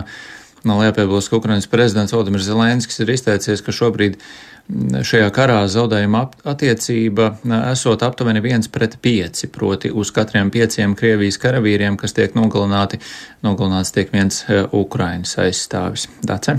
Man 0.64 0.80
jāpiebilst, 0.87 1.28
ka 1.28 1.42
Ukrainas 1.42 1.68
prezidents 1.68 2.16
Valdimirs 2.16 2.49
Zelenskis 2.49 3.04
ir 3.04 3.12
izteicies, 3.12 3.61
ka 3.61 3.75
šobrīd 3.75 4.16
šajā 5.07 5.29
karā 5.36 5.62
zaudējuma 5.71 6.24
attiecība 6.47 7.29
esot 7.71 8.03
aptuveni 8.03 8.41
viens 8.43 8.67
pret 8.67 8.97
pieci, 9.01 9.47
proti 9.47 9.91
uz 9.91 10.12
katriem 10.15 10.51
pieciem 10.51 10.95
Krievijas 10.97 11.39
karavīriem, 11.41 11.97
kas 12.00 12.15
tiek 12.17 12.36
nogalināti, 12.36 13.00
nogalināts 13.47 13.93
tiek 13.95 14.12
viens 14.13 14.43
Ukrainas 14.75 15.38
aizstāvis. 15.39 16.07
Dace? 16.27 16.57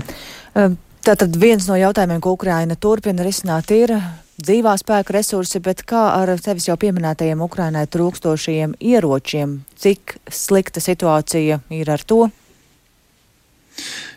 Tātad 1.05 1.37
viens 1.39 1.69
no 1.69 1.77
jautājumiem, 1.79 2.19
ko 2.21 2.33
Ukraina 2.35 2.75
turpina 2.75 3.23
risināt, 3.23 3.71
ir 3.71 3.93
dzīvā 4.39 4.73
spēka 4.79 5.13
resursi, 5.15 5.61
bet 5.63 5.85
kā 5.87 6.09
ar 6.17 6.31
tevis 6.41 6.67
jau 6.69 6.75
pieminētajiem 6.79 7.41
Ukrainai 7.45 7.85
trūkstošajiem 7.91 8.75
ieročiem, 8.79 9.59
cik 9.79 10.17
slikta 10.31 10.83
situācija 10.83 11.61
ir 11.75 11.91
ar 11.91 12.03
to? 12.07 12.27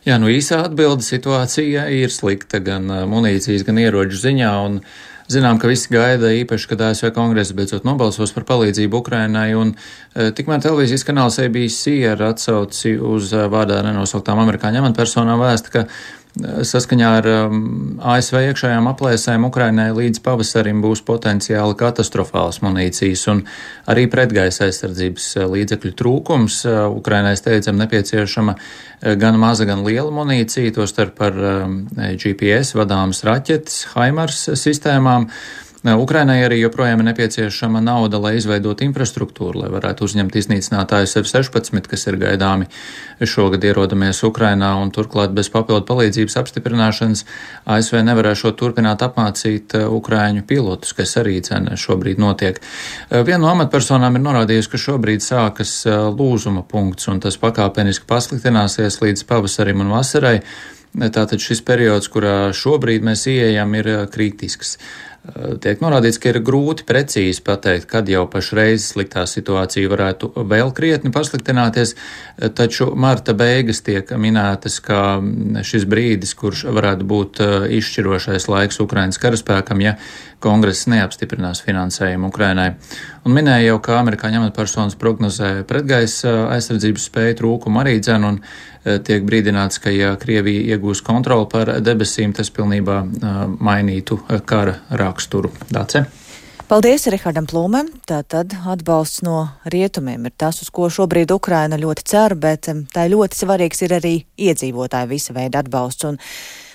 Jā, 0.03 0.19
nu 0.19 0.27
īsā 0.33 0.65
atbilde 0.67 1.07
situācija 1.07 1.87
ir 1.95 2.11
slikta 2.11 2.59
gan 2.59 2.91
munīcijas, 3.07 3.63
gan 3.69 3.79
ieroču 3.79 4.19
ziņā. 4.19 4.53
Un, 4.67 4.83
Zinām, 5.33 5.57
ka 5.63 5.69
visi 5.71 5.89
gaida 5.93 6.33
īpaši, 6.35 6.67
kad 6.69 6.81
ASV 6.89 7.13
kongresa 7.17 7.55
beidzot 7.57 7.87
nobalsos 7.87 8.35
par 8.35 8.45
palīdzību 8.49 8.99
Ukrainai, 8.99 9.53
un 9.57 9.71
e, 9.73 10.27
tikmēr 10.35 10.61
televīzijas 10.65 11.07
kanāls 11.09 11.39
ABC 11.41 11.95
ar 12.11 12.25
atsauci 12.33 12.97
uz 12.99 13.31
vārdā 13.33 13.79
nenosauktām 13.87 14.43
amerikāņu 14.43 14.83
amatpersonām 14.83 15.41
vēsta, 15.41 15.73
ka 15.73 15.85
Saskaņā 16.41 17.09
ar 17.19 17.27
um, 17.29 17.57
ASV 18.09 18.39
iekšējām 18.49 18.87
aplēsēm 18.89 19.45
Ukrainai 19.45 19.91
līdz 19.93 20.23
pavasarim 20.25 20.79
būs 20.81 21.03
potenciāli 21.05 21.77
katastrofāls 21.77 22.63
munīcijas 22.65 23.27
un 23.29 23.43
arī 23.93 24.07
pretgaisa 24.09 24.65
aizsardzības 24.65 25.27
uh, 25.37 25.45
līdzekļu 25.53 25.93
trūkums. 25.99 26.63
Uh, 26.65 26.87
Ukrainai 26.97 27.35
steidzam 27.37 27.77
nepieciešama 27.83 28.55
uh, 28.57 29.13
gan 29.21 29.37
maza, 29.43 29.69
gan 29.69 29.85
liela 29.85 30.09
munīcija, 30.09 30.73
tostarp 30.79 31.21
ar 31.29 31.37
um, 31.51 31.77
GPS 32.17 32.79
vadāmas 32.81 33.21
raķetes, 33.29 33.83
Haimars 33.93 34.47
sistēmām. 34.57 35.29
Ukrainai 35.83 36.45
arī 36.47 36.61
joprojām 36.61 37.01
ir 37.03 37.09
nepieciešama 37.09 37.81
nauda, 37.83 38.21
lai 38.23 38.37
izveidotu 38.39 38.85
infrastruktūru, 38.87 39.65
lai 39.65 39.71
varētu 39.73 40.07
uzņemt 40.07 40.37
iznīcinātājus 40.39 41.17
F-16, 41.19 41.89
kas 41.91 42.07
ir 42.07 42.21
gaidāmi 42.21 42.69
šogad 43.27 43.65
ierodamies 43.67 44.23
Ukrainā, 44.23 44.77
un 44.79 44.93
turklāt 44.95 45.35
bez 45.35 45.51
papildu 45.51 45.83
palīdzības 45.89 46.39
apstiprināšanas 46.39 47.25
ASV 47.67 47.99
nevarēšot 48.07 48.61
turpināt 48.61 49.03
apmācīt 49.03 49.75
Ukraiņu 49.83 50.47
pilotus, 50.47 50.95
kas 50.95 51.17
arī 51.19 51.41
cena 51.43 51.75
šobrīd 51.75 52.23
notiek. 52.23 52.63
Viena 53.11 53.43
no 53.43 53.51
amatpersonām 53.51 54.21
ir 54.21 54.27
norādījusi, 54.29 54.71
ka 54.71 54.85
šobrīd 54.87 55.27
sākas 55.27 55.81
lūzuma 55.91 56.63
punkts, 56.63 57.11
un 57.11 57.19
tas 57.27 57.41
pakāpeniski 57.43 58.07
pasliktināsies 58.07 59.03
līdz 59.03 59.27
pavasarim 59.27 59.83
un 59.83 59.91
vasarai. 59.99 60.39
Tātad 60.93 61.41
šis 61.41 61.63
periods, 61.65 62.11
kurā 62.13 62.53
šobrīd 62.53 63.01
mēs 63.07 63.25
ieejam, 63.33 63.71
ir 63.81 63.87
kritisks. 64.13 64.77
Tiek 65.63 65.79
norādīts, 65.79 66.17
ka 66.19 66.33
ir 66.33 66.41
grūti 66.43 66.83
precīzi 66.83 67.45
pateikt, 67.47 67.87
kad 67.87 68.09
jau 68.11 68.25
pašreiz 68.27 68.89
sliktā 68.91 69.23
situācija 69.31 69.91
varētu 69.93 70.33
vēl 70.51 70.73
krietni 70.75 71.13
pasliktināties, 71.15 71.95
taču 72.59 72.89
marta 72.99 73.31
beigas 73.39 73.85
tiek 73.87 74.11
minētas 74.19 74.81
kā 74.83 75.21
šis 75.63 75.87
brīdis, 75.87 76.35
kurš 76.35 76.65
varētu 76.75 77.07
būt 77.07 77.43
uh, 77.45 77.55
izšķirošais 77.79 78.49
laiks 78.51 78.83
Ukrainas 78.83 79.23
karaspēkam, 79.23 79.85
ja 79.87 79.95
kongress 80.43 80.91
neapstiprinās 80.91 81.63
finansējumu 81.63 82.33
Ukrainai. 82.33 82.73
Un 83.23 83.39
minēja 83.39 83.69
jau, 83.69 83.79
ka 83.79 84.01
amerikāņu 84.01 84.41
amatpersonas 84.41 84.99
prognozē 84.99 85.53
pretgaisa 85.71 86.49
aizsardzības 86.57 87.07
spēju 87.13 87.39
trūkumu 87.45 87.85
arī 87.85 88.01
dzenu 88.03 88.35
un 88.35 88.43
Eh, 88.83 88.97
tiek 88.99 89.23
brīdināts, 89.23 89.79
ka 89.79 89.93
ja 89.95 90.17
Krievija 90.19 90.75
iegūs 90.75 91.05
kontroli 91.07 91.47
par 91.51 91.69
debesīm, 91.87 92.33
tas 92.35 92.49
pilnībā 92.51 92.97
eh, 93.07 93.37
mainītu 93.63 94.19
eh, 94.27 94.41
kara 94.43 94.75
raksturu. 95.13 95.53
Dace? 95.71 96.07
Paldies 96.73 97.05
Rihardam 97.13 97.45
Plūmēm. 97.45 97.91
Tātad 98.09 98.55
atbalsts 98.73 99.21
no 99.27 99.43
rietumiem 99.69 100.25
ir 100.25 100.33
tas, 100.41 100.63
uz 100.65 100.71
ko 100.73 100.87
šobrīd 100.89 101.35
Ukraina 101.35 101.77
ļoti 101.77 102.05
cer, 102.09 102.33
bet 102.41 102.71
tā 102.95 103.05
ļoti 103.13 103.37
svarīgs 103.37 103.83
ir 103.85 103.93
arī 103.99 104.13
iedzīvotāju 104.41 105.11
visa 105.11 105.37
veida 105.37 105.61
atbalsts. 105.61 106.07
Un, 106.09 106.17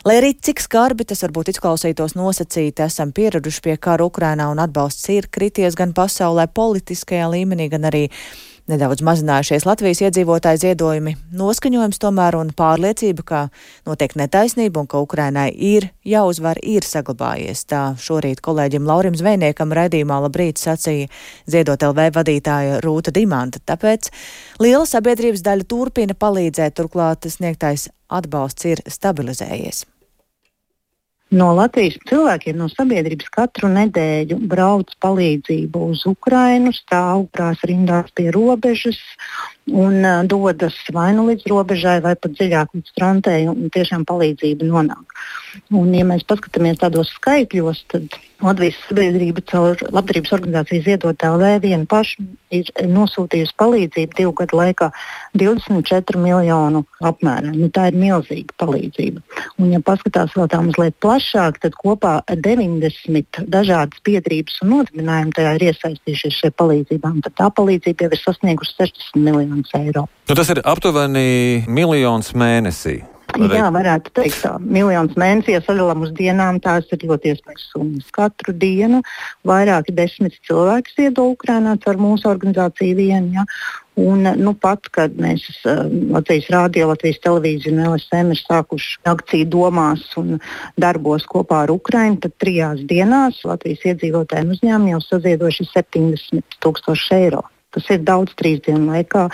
lai 0.05 0.19
arī 0.19 0.35
cik 0.37 0.61
skarbi 0.61 1.07
tas 1.09 1.25
varbūt 1.25 1.49
izklausītos 1.55 2.13
nosacīti, 2.19 2.85
esam 2.85 3.09
pieraduši 3.15 3.63
pie 3.65 3.77
kara 3.81 4.05
Ukrainā 4.05 4.51
un 4.51 4.61
atbalsts 4.61 5.09
ir 5.15 5.31
krities 5.33 5.79
gan 5.79 5.95
pasaulē 5.97 6.45
politiskajā 6.53 7.31
līmenī, 7.33 7.65
gan 7.73 7.89
arī 7.89 8.05
Nedaudz 8.67 8.99
mazinājušies 8.99 9.63
Latvijas 9.63 10.01
iedzīvotāju 10.03 10.59
ziedojumi, 10.59 11.13
noskaņojums 11.39 12.01
tomēr 12.03 12.35
un 12.35 12.49
pārliecība, 12.51 13.23
ka 13.23 13.39
notiek 13.87 14.17
netaisnība 14.19 14.83
un 14.83 14.89
ka 14.91 14.99
Ukrainai 15.05 15.47
ir 15.55 15.87
jāuzvar, 16.03 16.59
ir 16.59 16.83
saglabājies. 16.83 17.63
Tā 17.71 17.95
šorīt 17.95 18.43
kolēģim 18.43 18.83
Laurim 18.91 19.15
Zvejniekam 19.15 19.71
raidījumā 19.71 20.19
labrīt 20.27 20.59
sacīja 20.59 21.07
ziedot 21.47 21.87
LV 21.93 22.11
vadītāja 22.19 22.83
Rūta 22.83 23.15
Dimanta. 23.15 23.63
Tāpēc 23.63 24.11
liela 24.59 24.83
sabiedrības 24.83 25.47
daļa 25.47 25.71
turpina 25.71 26.19
palīdzēt, 26.19 26.75
turklāt 26.75 27.31
sniegtais 27.31 27.87
atbalsts 28.11 28.67
ir 28.67 28.83
stabilizējies. 28.83 29.85
No 31.35 31.49
Latvijas 31.51 31.97
cilvēkiem, 32.07 32.55
no 32.55 32.69
sabiedrības 32.71 33.27
katru 33.35 33.67
nedēļu 33.73 34.37
brauc 34.47 34.93
palīdzību 35.03 35.81
uz 35.91 36.05
Ukrajinu, 36.07 36.71
stāv 36.71 37.25
prās 37.35 37.65
rindās 37.67 38.13
pie 38.15 38.29
robežas 38.31 39.01
un 39.71 39.99
uh, 40.03 40.23
dodas 40.27 40.77
vai 40.93 41.11
nu 41.17 41.27
līdz 41.27 41.47
robežai, 41.51 41.99
vai 42.05 42.15
pat 42.15 42.35
dziļāk 42.37 42.73
līdz 42.77 42.95
frontei, 42.95 43.47
un 43.51 43.69
tiešām 43.73 44.05
palīdzība 44.07 44.67
nonāk. 44.67 45.19
Un, 45.73 45.91
ja 45.95 46.05
mēs 46.07 46.25
paskatāmies 46.27 46.79
tādos 46.81 47.11
skaitļos, 47.17 47.83
tad 47.91 48.17
Latvijas 48.37 48.77
sabiedrība 48.85 49.41
caur 49.49 49.79
labdarības 49.89 50.35
organizāciju 50.35 50.83
Ziedot 50.85 51.23
LV 51.25 51.55
vienu 51.63 51.87
pašu 51.89 52.21
ir 52.53 52.69
nosūtījusi 52.85 53.55
palīdzību 53.57 54.17
divu 54.19 54.33
gadu 54.37 54.59
laikā 54.59 54.91
24 55.41 56.21
miljonu 56.21 56.83
apmērā. 57.01 57.55
Nu, 57.55 57.71
tā 57.73 57.87
ir 57.89 57.97
milzīga 57.97 58.53
palīdzība. 58.61 59.23
Un, 59.57 59.71
ja 59.73 59.81
paskatās 59.81 60.35
vēl 60.37 60.51
tā 60.53 60.61
mazliet 60.61 60.99
plašāk, 61.01 61.57
tad 61.65 61.73
kopā 61.81 62.19
90 62.29 63.41
dažādas 63.49 64.05
biedrības 64.05 64.61
un 64.61 64.75
nodibinājumi 64.75 65.33
tajā 65.33 65.55
ir 65.57 65.67
iesaistījušies 65.71 66.37
šajā 66.43 66.57
palīdzībā. 66.61 67.15
Tad 67.25 67.37
tā 67.41 67.49
palīdzība 67.57 68.05
jau 68.05 68.13
ir 68.13 68.21
sasniegusi 68.21 68.77
60 68.83 69.25
miljonus 69.25 69.56
miljonus 69.57 69.73
eiro. 69.73 70.07
Nu, 70.29 70.35
tas 70.35 70.49
ir 70.49 70.61
aptuveni 70.63 71.63
miljons 71.67 72.33
mēnesī. 72.33 73.03
Jā, 73.37 73.67
varētu 73.75 74.13
teikt, 74.15 74.37
tā 74.39 74.53
miljonus 74.57 75.17
mēnesī, 75.19 75.51
ja 75.57 75.61
sadalām 75.61 76.05
uz 76.05 76.13
dienām, 76.15 76.61
tās 76.63 76.87
ir 76.95 77.03
ļoti 77.03 77.33
iespējas 77.33 77.65
summas. 77.73 78.07
Katru 78.15 78.53
dienu 78.55 79.01
vairāki 79.45 79.93
desmit 79.93 80.37
cilvēki 80.47 80.95
ziedo 80.95 81.27
Ukrainā 81.33 81.75
ar 81.75 81.99
mūsu 81.99 82.29
organizāciju 82.31 82.95
vienu. 82.95 83.33
Ja? 83.35 83.43
Un, 83.97 84.23
nu, 84.39 84.53
pat, 84.53 84.87
kad 84.93 85.17
mēs 85.19 85.43
Latvijas 85.65 86.47
Rādio, 86.53 86.87
Latvijas 86.87 87.19
televīzija 87.19 87.73
un 87.75 87.83
LSM 87.91 88.31
ir 88.31 88.41
sākuši 88.45 89.03
akciju 89.11 89.49
domās 89.51 90.07
un 90.17 90.39
darbos 90.79 91.27
kopā 91.27 91.65
ar 91.65 91.75
Ukraiņu, 91.75 92.21
tad 92.23 92.37
trijās 92.39 92.85
dienās 92.87 93.43
Latvijas 93.43 93.83
iedzīvotājiem 93.91 94.55
uzņēmumi 94.55 94.95
jau 94.95 95.03
saziedojuši 95.09 95.69
70 95.73 96.59
tūkstoši 96.63 97.15
eiro. 97.19 97.43
Tas 97.77 97.89
ir 97.93 98.01
daudz 98.01 98.33
trīs 98.33 98.63
dienu 98.65 98.89
laikā, 98.89 99.27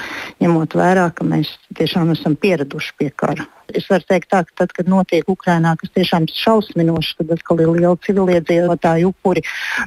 ņemot 0.44 0.76
vērā, 0.76 1.08
ka 1.16 1.24
mēs 1.24 1.56
tiešām 1.80 2.12
esam 2.12 2.36
pieraduši 2.36 2.98
pie 3.00 3.12
kara. 3.16 3.48
Es 3.72 3.86
varu 3.90 4.04
teikt, 4.06 4.28
tā, 4.34 4.42
ka 4.46 4.64
tad, 4.64 4.74
kad 4.76 4.90
notiek 4.92 5.30
Ukrainā, 5.32 5.74
kas 5.80 5.92
tiešām 5.96 6.28
ir 6.28 6.34
šausminoši, 6.36 7.14
kad 7.20 7.32
atkal 7.38 7.62
ir 7.64 7.72
liela 7.74 7.96
civiliedzīvotāju 8.06 9.14
upuri, 9.14 9.44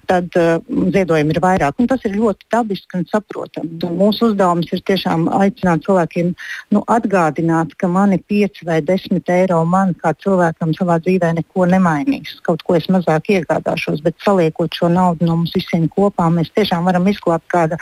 tad 0.09 0.33
uh, 0.41 0.57
ziedojumi 0.95 1.35
ir 1.35 1.41
vairāk. 1.45 1.77
Un 1.83 1.91
tas 1.91 2.03
ir 2.09 2.17
ļoti 2.17 2.49
dabiski 2.53 2.99
un 2.99 3.05
saprotami. 3.11 3.77
Un 3.87 3.99
mūsu 4.01 4.31
uzdevums 4.31 4.73
ir 4.73 4.83
tiešām 4.89 5.29
aicināt 5.37 5.85
cilvēkiem 5.87 6.33
nu, 6.75 6.83
atgādināt, 6.97 7.77
ka 7.79 7.91
mani 7.93 8.19
5 8.33 8.65
vai 8.67 8.81
10 8.87 9.33
eiro 9.37 9.61
man 9.69 9.95
kā 10.01 10.15
cilvēkam 10.25 10.73
savā 10.79 10.99
dzīvē 11.05 11.35
neko 11.39 11.69
nemainīs. 11.71 12.39
Kaut 12.47 12.65
ko 12.67 12.79
es 12.81 12.89
mazāk 12.93 13.31
iegādāšos, 13.37 14.03
bet 14.07 14.19
saliekot 14.25 14.75
šo 14.75 14.91
naudu 14.93 15.29
no 15.29 15.39
mums 15.43 15.55
visiem 15.55 15.87
kopā, 15.93 16.31
mēs 16.33 16.51
tiešām 16.57 16.89
varam 16.89 17.07
izglābt 17.13 17.47
kāda 17.53 17.79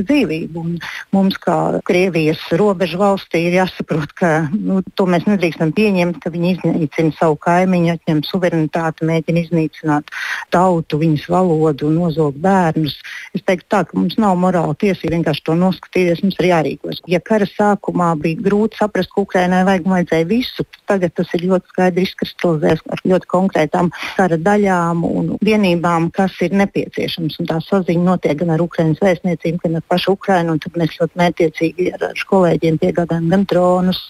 cilvēka 0.00 0.08
dzīvību. 0.10 0.60
Un 0.60 0.78
mums, 1.12 1.36
kā 1.38 1.80
Krievijas 1.84 2.38
robežu 2.52 2.98
valstī, 2.98 3.48
ir 3.48 3.58
jāsaprot, 3.60 4.12
ka 4.14 4.48
nu, 4.52 4.82
to 4.94 5.06
mēs 5.06 5.26
nedrīkstam 5.26 5.72
pieņemt, 5.72 6.20
ka 6.22 6.30
viņi 6.30 6.56
iznīcina 6.56 7.12
savu 7.18 7.36
kaimiņu, 7.36 7.94
atņem 7.94 8.22
suverenitāti, 8.24 9.06
mēģina 9.06 9.44
iznīcināt 9.44 10.10
tautu, 10.50 10.98
viņas 10.98 11.28
valodu 11.28 11.90
nozog 11.90 12.34
bērnus. 12.36 12.98
Es 13.34 13.42
teiktu 13.42 13.66
tā, 13.70 13.84
ka 13.84 13.96
mums 13.98 14.16
nav 14.18 14.36
morāla 14.36 14.74
tiesība 14.74 15.16
vienkārši 15.16 15.44
to 15.44 15.54
noskatīties, 15.54 16.22
mums 16.22 16.38
ir 16.40 16.50
jārīkojas. 16.50 17.02
Ja 17.06 17.20
kara 17.20 17.46
sākumā 17.46 18.14
bija 18.20 18.40
grūti 18.40 18.80
saprast, 18.80 19.12
ka 19.14 19.24
Ukrainai 19.24 19.64
vajag 19.68 19.88
vajadzēja 19.90 20.28
visu, 20.30 20.66
tagad 20.90 21.14
tas 21.14 21.30
ir 21.36 21.46
ļoti 21.50 21.72
skaidri 21.72 22.06
izkristalizējies 22.08 22.84
ar 22.90 23.04
ļoti 23.06 23.30
konkrētām 23.30 23.90
kara 24.16 24.38
daļām 24.40 25.04
un 25.06 25.34
vienībām, 25.44 26.10
kas 26.14 26.36
ir 26.44 26.54
nepieciešams. 26.58 27.38
Un 27.40 27.50
tā 27.50 27.60
saziņa 27.64 28.04
notiek 28.04 28.38
gan 28.40 28.54
ar 28.54 28.62
Ukraiņas 28.64 29.02
vēstniecību, 29.04 29.60
gan 29.64 29.78
ar 29.78 29.79
pašu 29.88 30.14
Ukrainu. 30.16 30.56
Tad 30.62 30.76
mēs 30.80 30.96
ļoti 31.00 31.20
mērķiecīgi 31.20 31.88
ar, 31.96 32.04
ar 32.10 32.22
kolēģiem 32.30 32.78
piegādājam 32.82 33.28
gan 33.32 33.44
dronus, 33.50 34.00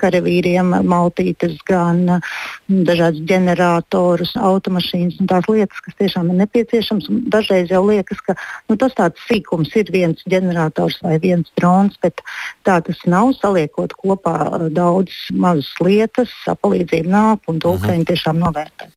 karavīriem, 0.00 0.74
maltītes, 0.86 1.56
gan 1.68 2.02
mm, 2.18 2.82
dažādas 2.88 3.22
ģeneratorus, 3.30 4.34
automašīnas 4.40 5.20
un 5.22 5.30
tās 5.32 5.48
lietas, 5.50 5.82
kas 5.86 5.98
tiešām 6.02 6.32
ir 6.32 6.40
nepieciešams. 6.42 7.08
Dažreiz 7.32 7.72
jau 7.72 7.82
liekas, 7.88 8.22
ka 8.26 8.36
nu, 8.70 8.78
tas 8.80 8.96
tāds 8.98 9.22
sīkums 9.28 9.72
ir 9.78 9.92
viens 9.94 10.22
ģenerators 10.28 11.00
vai 11.06 11.18
viens 11.22 11.50
drons, 11.60 11.98
bet 12.02 12.22
tā 12.66 12.80
tas 12.84 13.02
nav. 13.06 13.32
Saliekot 13.36 13.92
kopā 14.00 14.36
uh, 14.46 14.68
daudz 14.72 15.12
mazas 15.34 15.72
lietas, 15.82 16.32
palīdzība 16.62 17.10
nāk 17.10 17.50
un 17.50 17.60
to 17.62 17.74
mhm. 17.74 17.82
Ukraiņi 17.82 18.12
tiešām 18.12 18.44
novērtē. 18.44 18.95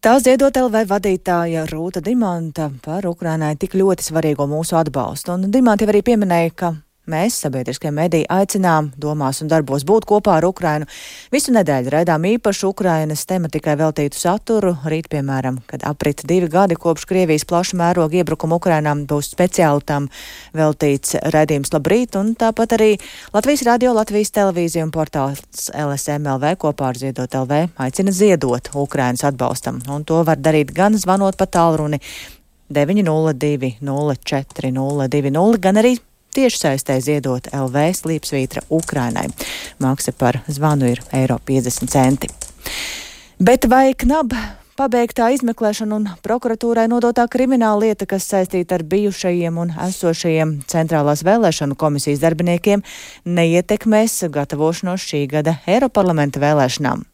Tā 0.00 0.14
ziedot 0.16 0.56
LV 0.56 0.86
vadītāja 0.88 1.66
Rūta 1.68 2.00
Dimanta 2.00 2.70
par 2.80 3.04
Ukrainai 3.04 3.50
tik 3.60 3.74
ļoti 3.76 4.06
svarīgo 4.06 4.46
mūsu 4.48 4.78
atbalstu. 4.80 5.34
Un 5.34 5.52
Dimanta 5.52 5.84
arī 5.92 6.00
pieminēja, 6.06 6.54
ka 6.56 6.70
Mēs, 7.08 7.38
sabiedriskie 7.40 7.88
mediji, 7.96 8.26
aicinām 8.28 8.90
domās 9.00 9.38
un 9.40 9.48
darbos 9.48 9.86
būt 9.88 10.04
kopā 10.04 10.34
ar 10.36 10.44
Ukrainu. 10.44 10.84
Visu 11.32 11.48
nedēļu 11.54 11.94
raidām 11.94 12.26
īpašu 12.28 12.68
Ukrainas 12.74 13.22
tematikai 13.26 13.72
veltītu 13.80 14.18
saturu. 14.20 14.74
Rīt, 14.84 15.08
piemēram, 15.08 15.62
kad 15.70 15.80
aprit 15.88 16.20
divi 16.28 16.50
gadi 16.52 16.76
kopš 16.76 17.06
Krievijas 17.08 17.46
plaša 17.48 17.78
mēroga 17.80 18.20
iebrukuma 18.20 18.58
Ukrainām, 18.60 19.06
būs 19.08 19.30
speciāli 19.32 19.86
tam 19.88 20.10
veltīts 20.52 21.16
raidījums 21.32 21.72
Labrīt, 21.72 22.18
un 22.20 22.34
tāpat 22.36 22.76
arī 22.76 22.90
Latvijas 23.32 23.64
radio, 23.70 23.94
Latvijas 23.96 24.34
televīzija 24.36 24.84
un 24.84 24.92
portāls 24.92 25.70
LSMLV 25.72 26.52
kopā 26.60 26.92
ar 26.92 27.00
Ziedot 27.00 27.38
LV 27.40 27.62
aicina 27.80 28.12
ziedot 28.12 28.70
Ukrainas 28.76 29.24
atbalstam, 29.24 29.80
un 29.88 30.04
to 30.04 30.20
var 30.28 30.36
darīt 30.36 30.76
gan 30.76 31.00
zvanot 31.00 31.40
pa 31.40 31.48
tālruni 31.48 32.02
902 32.70 33.72
04 33.80 34.70
020, 34.76 35.58
gan 35.64 35.80
arī 35.80 35.96
tieši 36.34 36.62
saistē 36.64 37.00
ziedot 37.02 37.50
LV 37.52 37.90
slīpsvītra 38.02 38.64
Ukrainai. 38.70 39.28
Maksa 39.82 40.12
par 40.12 40.40
zvanu 40.48 40.90
ir 40.92 41.02
eiro 41.12 41.40
50 41.46 41.90
centi. 41.90 42.30
Bet 43.40 43.64
vai 43.70 43.94
knab 43.96 44.34
pabeigtā 44.80 45.26
izmeklēšana 45.34 45.96
un 45.96 46.06
prokuratūrai 46.24 46.86
nodotā 46.88 47.26
krimināla 47.28 47.84
lieta, 47.84 48.06
kas 48.08 48.28
saistīta 48.30 48.78
ar 48.78 48.84
bijušajiem 48.88 49.58
un 49.60 49.72
esošajiem 49.88 50.54
centrālās 50.70 51.24
vēlēšanu 51.26 51.76
komisijas 51.80 52.22
darbiniekiem, 52.22 52.84
neietekmēs 53.24 54.22
gatavošanos 54.32 55.04
šī 55.10 55.26
gada 55.34 55.58
Eiroparlamenta 55.68 56.40
vēlēšanām. 56.40 57.04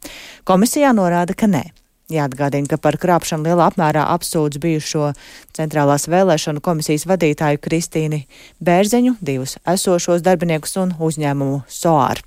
Komisijā 0.47 0.95
norāda, 0.95 1.35
ka 1.35 1.51
nē. 1.51 1.65
Jāatgādina, 2.13 2.69
ka 2.71 2.79
par 2.79 2.95
krāpšanu 3.03 3.49
lielā 3.49 3.67
apmērā 3.67 4.05
apsūdz 4.15 4.61
bijušo 4.63 5.11
centrālās 5.57 6.07
vēlēšanu 6.07 6.63
komisijas 6.63 7.03
vadītāju 7.11 7.59
Kristīni 7.65 8.21
Bērziņu, 8.63 9.17
divus 9.19 9.57
esošos 9.67 10.23
darbiniekus 10.23 10.77
un 10.85 10.95
uzņēmumu 11.03 11.65
SOAR. 11.67 12.23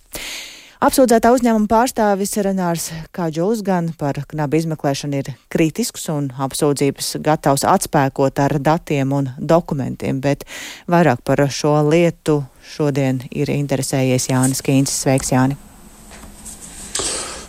Apsūdzētā 0.80 1.32
uzņēmuma 1.36 1.68
pārstāvis 1.68 2.38
Renārs 2.44 2.90
Kāģulis 3.16 3.64
gan 3.68 3.90
par 4.00 4.22
knabu 4.32 4.60
izmeklēšanu 4.60 5.18
ir 5.20 5.32
kritisks 5.52 6.08
un 6.12 6.30
apsūdzības 6.40 7.18
gatavs 7.24 7.66
atspēkot 7.68 8.40
ar 8.40 8.56
datiem 8.64 9.16
un 9.16 9.28
dokumentiem, 9.40 10.22
bet 10.24 10.44
vairāk 10.88 11.24
par 11.28 11.44
šo 11.52 11.78
lietu 11.88 12.42
šodien 12.76 13.20
ir 13.32 13.52
interesējies 13.52 14.30
Jānis 14.32 14.64
Kīncis. 14.64 15.02
Sveiks, 15.04 15.34
Jāni! 15.36 15.60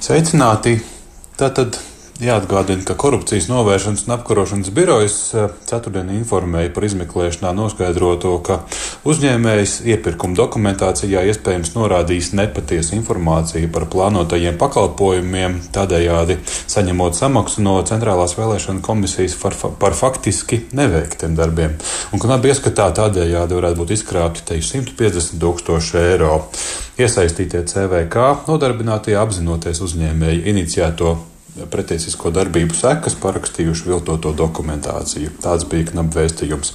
Sveicināti! 0.02 0.80
Tātad 1.38 1.78
Jāatgādina, 2.20 2.82
ka 2.84 2.92
korupcijas 3.00 3.46
novēršanas 3.48 4.02
un 4.04 4.12
apkarošanas 4.12 4.68
birojas 4.76 5.14
eh, 5.32 5.46
ceturtdien 5.64 6.10
informēja 6.18 6.68
par 6.76 6.84
izmeklēšanā 6.84 7.54
noskaidroto, 7.56 8.34
ka 8.44 8.58
uzņēmējs 9.08 9.78
iepirkuma 9.88 10.36
dokumentācijā 10.36 11.22
iespējams 11.30 11.72
norādījis 11.78 12.34
nepatiesu 12.36 12.92
informāciju 12.98 13.70
par 13.72 13.86
plānotajiem 13.94 14.58
pakalpojumiem, 14.60 15.56
tādējādi 15.72 16.36
saņemot 16.44 17.16
samaksu 17.16 17.64
no 17.64 17.78
Centrālās 17.88 18.36
vēlēšana 18.36 18.84
komisijas 18.84 19.38
par, 19.40 19.56
par 19.80 19.96
faktiski 19.96 20.66
neveiktiem 20.76 21.32
darbiem. 21.40 21.78
Un 22.12 22.20
knapi 22.20 22.52
ieskatā 22.52 22.90
tādējādi 23.00 23.60
varētu 23.62 23.80
būt 23.80 23.96
izkrāpti 23.96 24.44
te 24.52 24.60
150 24.60 25.40
tūkstoši 25.40 25.98
eiro. 26.04 26.36
Iesaistītie 27.00 27.64
CVK 27.64 28.44
nodarbinātie 28.44 29.16
apzinoties 29.16 29.80
uzņēmēju 29.88 30.48
iniciēto 30.52 31.16
pretiesisko 31.70 32.32
darbību 32.34 32.76
sekas 32.76 33.16
parakstījuši 33.20 33.88
viltoto 33.90 34.32
dokumentāciju. 34.36 35.32
Tāds 35.42 35.66
bija 35.70 35.90
knaba 35.92 36.22
vēstījums. 36.22 36.74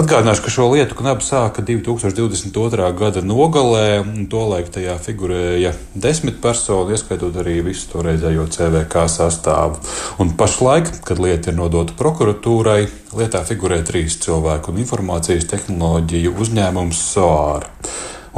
Atgādināšu, 0.00 0.44
ka 0.44 0.52
šo 0.54 0.68
lietu 0.70 0.94
knaba 0.96 1.24
sāka 1.24 1.64
2022. 1.66 2.90
gada 2.96 3.22
nogalē, 3.26 3.98
un 4.00 4.28
tolaik 4.30 4.70
tajā 4.72 4.94
figurēja 5.02 5.72
desmit 5.98 6.38
personu, 6.42 6.94
ieskaitot 6.94 7.34
arī 7.42 7.58
visu 7.66 7.88
toreizējo 7.90 8.46
CVK 8.54 9.04
sastāvu. 9.10 9.80
Un 10.22 10.30
pašlaik, 10.38 10.92
kad 11.04 11.18
lieta 11.20 11.50
ir 11.50 11.58
nodota 11.58 11.96
prokuratūrai, 11.98 12.84
lietā 13.18 13.42
figurē 13.48 13.82
trīs 13.84 14.20
cilvēku 14.22 14.72
un 14.72 14.80
informācijas 14.84 15.50
tehnoloģiju 15.50 16.38
uzņēmums 16.38 17.04
SOAR. 17.10 17.68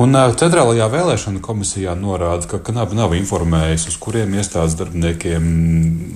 Un 0.01 0.17
Centrālajā 0.17 0.87
vēlēšana 0.89 1.43
komisijā 1.45 1.93
norāda, 2.01 2.47
ka 2.49 2.63
Kanāba 2.65 2.97
nav 2.97 3.13
informējusi, 3.13 3.91
uz 3.93 3.99
kuriem 4.01 4.33
iestādes 4.41 4.77
darbiniekiem 4.79 5.51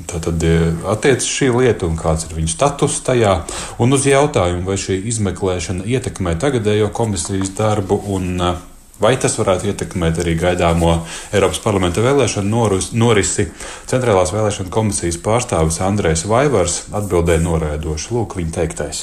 tātad 0.09 0.47
attiecas 0.95 1.27
šī 1.29 1.51
lieta 1.59 1.85
un 1.85 1.99
kāds 2.01 2.25
ir 2.25 2.33
viņu 2.39 2.49
status 2.55 3.03
tajā. 3.05 3.35
Un 3.77 3.93
uz 3.93 4.07
jautājumu, 4.09 4.65
vai 4.65 4.79
šī 4.81 4.97
izmeklēšana 5.13 5.85
ietekmē 5.93 6.39
tagadējo 6.41 6.89
komisijas 6.97 7.53
darbu 7.59 8.01
un 8.17 8.49
Vai 8.97 9.11
tas 9.21 9.35
varētu 9.37 9.69
ietekmēt 9.69 10.23
arī 10.23 10.33
gaidāmo 10.41 10.95
Eiropas 11.37 11.59
parlamenta 11.61 12.01
vēlēšanu 12.01 12.49
noris, 12.49 12.87
norisi? 12.97 13.45
Centrālās 13.91 14.33
vēlēšana 14.33 14.73
komisijas 14.73 15.19
pārstāvis 15.21 15.83
Andrēs 15.85 16.25
Vaivars 16.25 16.79
atbildēja 16.97 17.43
noraidoši. 17.45 18.09
Lūk, 18.17 18.39
viņa 18.41 18.55
teiktais. 18.57 19.03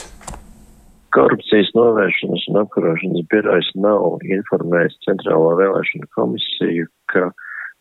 Korupcijas 1.13 1.69
novēršanas 1.77 2.32
un 2.53 2.61
apkarošanas 2.61 3.25
birojas 3.33 3.71
nav 3.81 4.21
informējis 4.37 5.01
Centrālā 5.07 5.57
vēlēšana 5.59 6.09
komisiju, 6.15 6.87
ka 7.11 7.31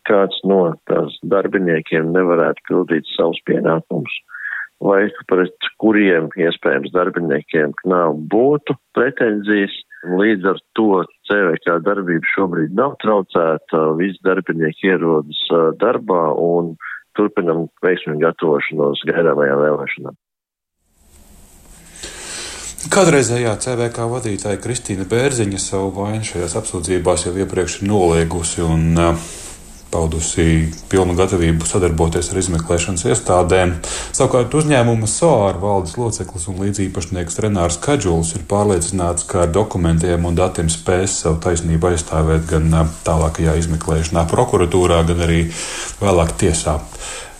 kāds 0.09 0.41
no 0.49 0.73
tās 0.89 1.15
darbiniekiem 1.31 2.11
nevarētu 2.15 2.67
pildīt 2.67 3.07
savus 3.13 3.39
pienākumus, 3.47 4.17
vai 4.83 5.05
pret 5.31 5.71
kuriem 5.79 6.27
iespējams 6.35 6.91
darbiniekiem 6.97 7.77
nav 7.87 8.17
būtu 8.33 8.75
pretenzijas, 8.97 9.77
Līdz 10.03 10.47
ar 10.51 10.57
to 10.75 11.03
CVK 11.29 11.77
darbība 11.85 12.27
šobrīd 12.33 12.73
nav 12.75 12.97
traucēta, 12.99 13.83
visi 13.95 14.19
darbinieki 14.27 14.89
ierodas 14.91 15.39
darbā 15.79 16.25
un 16.43 16.73
turpinam 17.15 17.69
veiksmīgu 17.85 18.19
gatavošanos 18.25 19.05
gaidāmajām 19.07 19.61
vēlēšanām. 19.63 20.17
Kādreizējā 22.91 23.53
CVK 23.63 24.09
vadītāja 24.11 24.59
Kristīna 24.59 25.05
Bērziņa 25.07 25.59
savu 25.61 25.93
vainu 26.01 26.25
šajās 26.27 26.57
apsūdzībās 26.59 27.23
jau 27.27 27.31
iepriekš 27.39 27.77
ir 27.79 27.87
noliegusi 27.87 28.63
un 28.65 28.83
uh, 28.99 29.29
paudusi 29.93 30.67
pilnu 30.91 31.15
gatavību 31.15 31.67
sadarboties 31.69 32.31
ar 32.31 32.41
izmeklēšanas 32.41 33.05
iestādēm. 33.13 33.75
Savukārt 34.15 34.55
uzņēmuma 34.59 35.07
SOAR 35.09 35.59
valdes 35.61 35.95
loceklis 35.99 36.49
un 36.51 36.59
līdzīpašnieks 36.63 37.39
Renārs 37.45 37.79
Kadžuls 37.83 38.33
ir 38.37 38.43
pārliecināts, 38.49 39.27
ka 39.29 39.45
ar 39.45 39.53
dokumentiem 39.53 40.27
un 40.27 40.37
datiem 40.39 40.71
spēs 40.73 41.21
savu 41.23 41.39
taisnību 41.45 41.93
aizstāvēt 41.93 42.49
gan 42.49 42.67
tālākajā 43.07 43.55
izmeklēšanā 43.61 44.25
prokuratūrā, 44.33 45.03
gan 45.07 45.23
arī 45.27 45.45
vēlāk 46.01 46.35
tiesā 46.41 46.81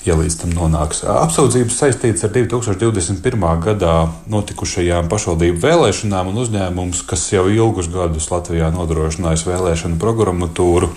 ja 0.06 0.16
līdz 0.20 0.38
tam 0.44 0.54
nonāks. 0.56 1.04
Apsūdzības 1.08 1.80
saistītas 1.80 2.28
ar 2.28 2.34
2021. 2.36 3.46
gadā 3.64 3.96
notikušajām 4.32 5.10
pašvaldību 5.12 5.62
vēlēšanām 5.64 6.32
un 6.32 6.42
uzņēmums, 6.44 7.04
kas 7.10 7.28
jau 7.34 7.46
ilgus 7.52 7.92
gadus 7.94 8.30
Latvijā 8.34 8.72
nodrošinājis 8.76 9.48
vēlēšanu 9.50 10.00
programmatūru. 10.02 10.92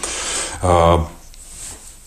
Uh, 0.63 1.07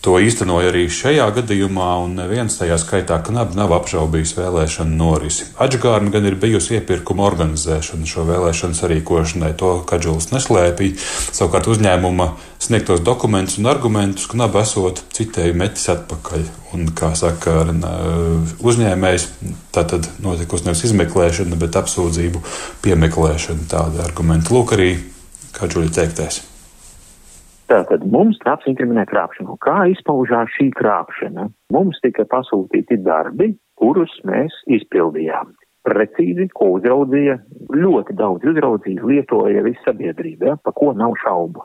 To 0.00 0.14
īstenoja 0.16 0.70
arī 0.70 0.86
šajā 0.88 1.26
gadījumā, 1.36 1.90
un 2.00 2.14
neviens 2.16 2.54
tajā 2.56 2.78
skaitā 2.80 3.18
knapi 3.20 3.58
nav 3.58 3.74
apšaubījis 3.76 4.32
vēlēšanu 4.38 4.96
norisi. 4.96 5.44
Atžgārna 5.60 6.08
gan 6.14 6.24
ir 6.24 6.38
bijusi 6.40 6.78
iepirkuma 6.78 7.26
organizēšana 7.28 8.08
šo 8.08 8.24
vēlēšanu 8.30 8.78
sarīkošanai, 8.78 9.52
to 9.60 9.74
Kadžuls 9.90 10.30
neslēpīja. 10.32 10.96
Savukārt 11.36 11.68
uzņēmuma 11.74 12.30
sniegtos 12.64 13.04
dokumentus 13.04 13.60
un 13.60 13.68
argumentus 13.68 14.24
knapi 14.32 14.62
esot 14.62 15.04
citēju 15.20 15.60
metis 15.60 15.84
atpakaļ. 15.92 16.48
Un, 16.72 16.88
kā 16.96 17.12
saka 17.18 17.60
uzņēmējs, 17.68 19.26
tā 19.74 19.84
tad 19.90 20.08
notikusi 20.24 20.70
nevis 20.70 20.86
izmeklēšana, 20.88 21.60
bet 21.60 21.76
apsūdzību 21.76 22.40
piemeklēšana. 22.86 23.68
Tāda 23.68 24.06
argumenta 24.08 24.56
lūk 24.56 24.78
arī 24.78 24.94
Kadžuļa 25.60 25.92
teiktais. 25.92 26.46
Tātad 27.70 28.02
mums 28.10 28.38
tāds 28.42 28.66
inkriminē 28.66 29.04
krāpšanu. 29.06 29.54
Kā 29.62 29.84
izpaužās 29.92 30.50
šī 30.56 30.72
krāpšana? 30.74 31.46
Mums 31.70 32.00
tika 32.02 32.24
pasūtīti 32.26 32.98
darbi, 33.06 33.52
kurus 33.78 34.16
mēs 34.26 34.56
izpildījām. 34.74 35.52
Precīzi, 35.86 36.48
ko 36.58 36.74
uzraudzīja, 36.76 37.38
ļoti 37.72 38.16
daudz 38.18 38.48
uzraudzīja, 38.50 39.06
lietoja 39.06 39.62
visa 39.64 39.86
sabiedrība, 39.86 40.50
ja, 40.50 40.56
pa 40.58 40.74
ko 40.76 40.90
nav 40.98 41.14
šaubu. 41.22 41.62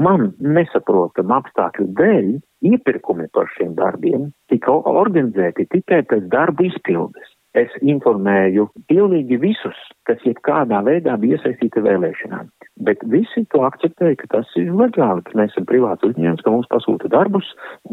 Man 0.00 0.30
nesaprotam 0.38 1.34
apstākļu 1.34 1.88
dēļ 1.98 2.30
iepirkumi 2.70 3.26
par 3.34 3.50
šiem 3.56 3.74
darbiem 3.76 4.30
tika 4.52 4.78
organizēti 4.94 5.66
tikai 5.74 6.04
pēc 6.08 6.30
darbu 6.32 6.70
izpildes. 6.70 7.29
Es 7.58 7.72
informēju 7.82 8.68
pilnīgi 8.86 9.34
visus, 9.42 9.78
kas 10.06 10.20
jebkādā 10.22 10.84
veidā 10.86 11.16
bija 11.18 11.34
iesaistīti 11.34 11.82
vēlēšanām. 11.82 12.46
Bet 12.86 13.02
visi 13.10 13.42
to 13.50 13.64
akceptēja, 13.66 14.20
ka 14.20 14.28
tas 14.36 14.52
ir 14.60 14.68
legāli, 14.70 15.24
ka 15.26 15.34
mēs 15.34 15.50
esam 15.56 15.66
privāts 15.66 16.06
uzņēmums, 16.06 16.44
ka 16.46 16.52
mums 16.54 16.68
pasūta 16.70 17.10
darbus 17.10 17.48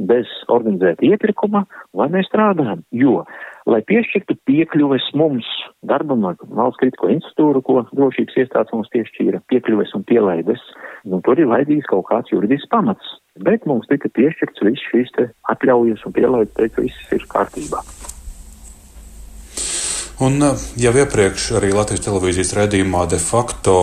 bez 0.10 0.30
organizēta 0.54 1.08
iepirkuma, 1.10 1.64
lai 1.98 2.08
mēs 2.14 2.30
strādājam. 2.30 2.84
Jo, 2.94 3.24
lai 3.66 3.82
piešķirtu 3.90 4.38
piekļuves 4.46 5.10
mums 5.18 5.50
darbam 5.90 6.28
valsts 6.28 6.82
kritiko 6.84 7.10
institūru, 7.16 7.64
ko 7.66 7.82
drošības 7.90 8.38
iestādes 8.44 8.76
mums 8.76 8.92
piešķīra, 8.94 9.42
piekļuves 9.50 9.96
un 9.98 10.06
pielaides, 10.06 10.62
nu, 11.10 11.18
tur 11.26 11.42
ir 11.42 11.50
vajadzīgs 11.50 11.90
kaut 11.90 12.06
kāds 12.12 12.36
juridisks 12.36 12.70
pamats. 12.70 13.18
Bet 13.42 13.66
mums 13.66 13.90
tika 13.90 14.14
piešķirts 14.14 14.64
viss 14.70 14.92
šīs 14.94 15.12
te 15.18 15.32
atļaujas 15.50 16.06
un 16.06 16.14
pielaides, 16.14 16.54
teikt, 16.62 16.80
viss 16.86 17.18
ir 17.18 17.26
kārtībā. 17.34 17.82
Un 20.18 20.42
jau 20.82 20.94
iepriekš 20.98 21.52
arī 21.60 21.70
Latvijas 21.78 22.02
televīzijas 22.08 22.56
redzējumā 22.58 23.04
de 23.12 23.20
facto 23.22 23.74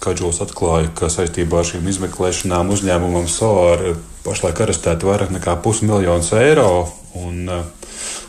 Kadžos 0.00 0.40
atklāja, 0.40 0.88
ka 0.96 1.10
saistībā 1.12 1.60
ar 1.60 1.68
šīm 1.68 1.90
izmeklēšanām 1.92 2.72
uzņēmumam 2.72 3.26
SOAR 3.28 3.90
pašlaik 4.24 4.62
arestēti 4.64 5.08
vairāk 5.08 5.34
nekā 5.36 5.58
pusmiljonus 5.60 6.32
eiro. 6.38 6.70
Un, 7.16 7.44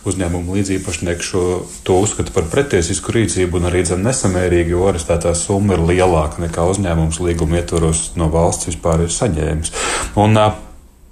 uzņēmumu 0.07 0.55
līdzīpašnieki 0.57 1.25
šo 1.25 1.43
to 1.88 1.97
uzskata 2.03 2.31
par 2.36 2.47
pretiesisku 2.51 3.12
rīcību 3.15 3.60
un 3.60 3.69
arī 3.69 3.83
zem 3.88 4.03
nesamērīgi, 4.05 4.73
jo 4.75 4.86
arestētā 4.89 5.33
summa 5.36 5.75
ir 5.75 5.83
lielāka 5.89 6.43
nekā 6.43 6.67
uzņēmums 6.71 7.19
līguma 7.23 7.60
ietvaros 7.62 8.12
no 8.19 8.29
valsts 8.33 8.69
vispār 8.71 9.05
ir 9.05 9.13
saņēmis. 9.13 9.73
Un, 10.19 10.39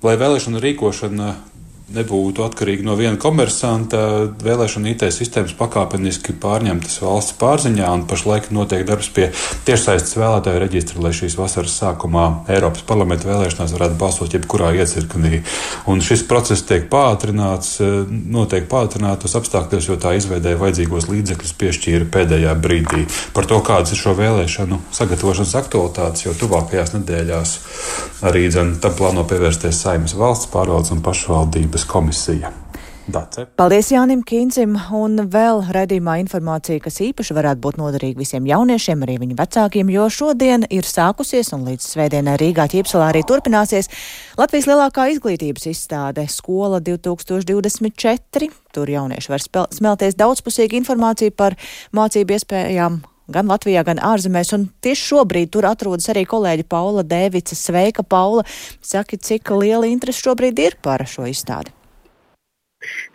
lai 0.06 0.16
vēlēšana 0.22 0.64
rīkošana 0.64 1.34
nebūtu 1.94 2.44
atkarīgi 2.46 2.86
no 2.86 2.96
viena 2.98 3.18
komersanta. 3.22 4.00
Vēlēšana 4.42 4.92
IT 4.92 5.06
sistēmas 5.14 5.54
pakāpeniski 5.58 6.34
pārņemtas 6.42 6.98
valsts 7.04 7.36
pārziņā, 7.40 7.90
un 7.94 8.06
pašlaik 8.10 8.50
notiek 8.56 8.86
darbs 8.88 9.12
pie 9.14 9.28
tiešsaistes 9.68 10.18
vēlētāju 10.18 10.62
reģistra, 10.64 11.04
lai 11.06 11.14
šīs 11.16 11.38
vasaras 11.38 11.76
sākumā 11.82 12.26
Eiropas 12.56 12.86
parlamenta 12.88 13.30
vēlēšanās 13.30 13.76
varētu 13.78 14.00
balsot 14.02 14.34
jebkurā 14.34 14.72
iecirknī. 14.80 15.44
Un 15.92 16.02
šis 16.06 16.26
process 16.30 16.66
tiek 16.66 16.90
pātrināts, 16.90 17.78
notiek 18.10 18.66
pātrinātos 18.72 19.38
apstākļos, 19.38 19.92
jo 19.92 20.00
tā 20.02 20.16
izveidēja 20.18 20.62
vajadzīgos 20.62 21.10
līdzekļus 21.12 21.56
piešķīra 21.62 22.10
pēdējā 22.14 22.58
brīdī. 22.66 23.06
Par 23.38 23.46
to, 23.50 23.62
kādas 23.66 23.94
ir 23.94 24.02
šo 24.02 24.16
vēlēšanu 24.18 24.82
sagatavošanas 24.96 25.56
aktualitātes, 25.62 26.26
jo 26.26 26.36
tuvākajās 26.42 26.96
nedēļās 26.98 27.56
arī 28.26 28.48
dzen, 28.50 28.76
tam 28.82 28.98
plāno 28.98 29.26
pievērsties 29.30 29.84
saimnes 29.86 30.16
valsts 30.18 30.50
pārvaldes 30.54 30.94
un 30.96 31.04
pašvaldību 31.06 31.75
Savienības 31.76 31.92
komisija. 31.92 32.52
Dace. 33.08 33.44
Paldies 33.60 33.92
Jānim 33.92 34.24
Kīncim, 34.26 34.78
un 34.96 35.28
vēl 35.30 35.60
redzīmā 35.76 36.16
informācija, 36.24 36.80
kas 36.82 36.98
īpaši 37.04 37.36
varētu 37.38 37.62
būt 37.62 37.78
noderīga 37.78 38.18
visiem 38.18 38.48
jauniešiem, 38.50 39.04
arī 39.06 39.20
viņu 39.22 39.36
vecākiem, 39.38 39.92
jo 39.94 40.08
šodien 40.10 40.66
ir 40.74 40.88
sākusies 40.88 41.52
un 41.54 41.68
līdz 41.68 41.86
svētdienai 41.86 42.38
Rīgā 42.42 42.66
ķīpselā 42.72 43.12
arī 43.12 43.22
turpināsies 43.30 43.92
Latvijas 44.40 44.66
lielākā 44.72 45.06
izglītības 45.14 45.68
izstāde 45.70 46.26
Skola 46.32 46.80
2024. 46.82 48.50
Tur 48.74 48.94
jaunieši 48.96 49.36
var 49.36 49.46
smelties 49.76 50.18
daudzpusīgu 50.18 50.80
informāciju 50.80 51.36
par 51.36 51.60
mācību 51.94 52.40
iespējām 52.40 53.04
gan 53.32 53.50
Latvijā, 53.50 53.84
gan 53.88 54.02
ārzemēs. 54.04 54.54
Un 54.58 54.68
tieši 54.84 55.10
šobrīd 55.12 55.54
tur 55.56 55.68
atrodas 55.70 56.10
arī 56.14 56.26
kolēģi 56.30 56.68
Paula 56.70 57.06
Dēvica. 57.08 57.58
Sveika, 57.58 58.04
Paula! 58.04 58.46
Saki, 58.86 59.18
cik 59.18 59.52
liela 59.56 59.90
interese 59.90 60.26
šobrīd 60.26 60.62
ir 60.62 60.78
par 60.86 61.06
šo 61.10 61.28
izstādi? 61.30 61.74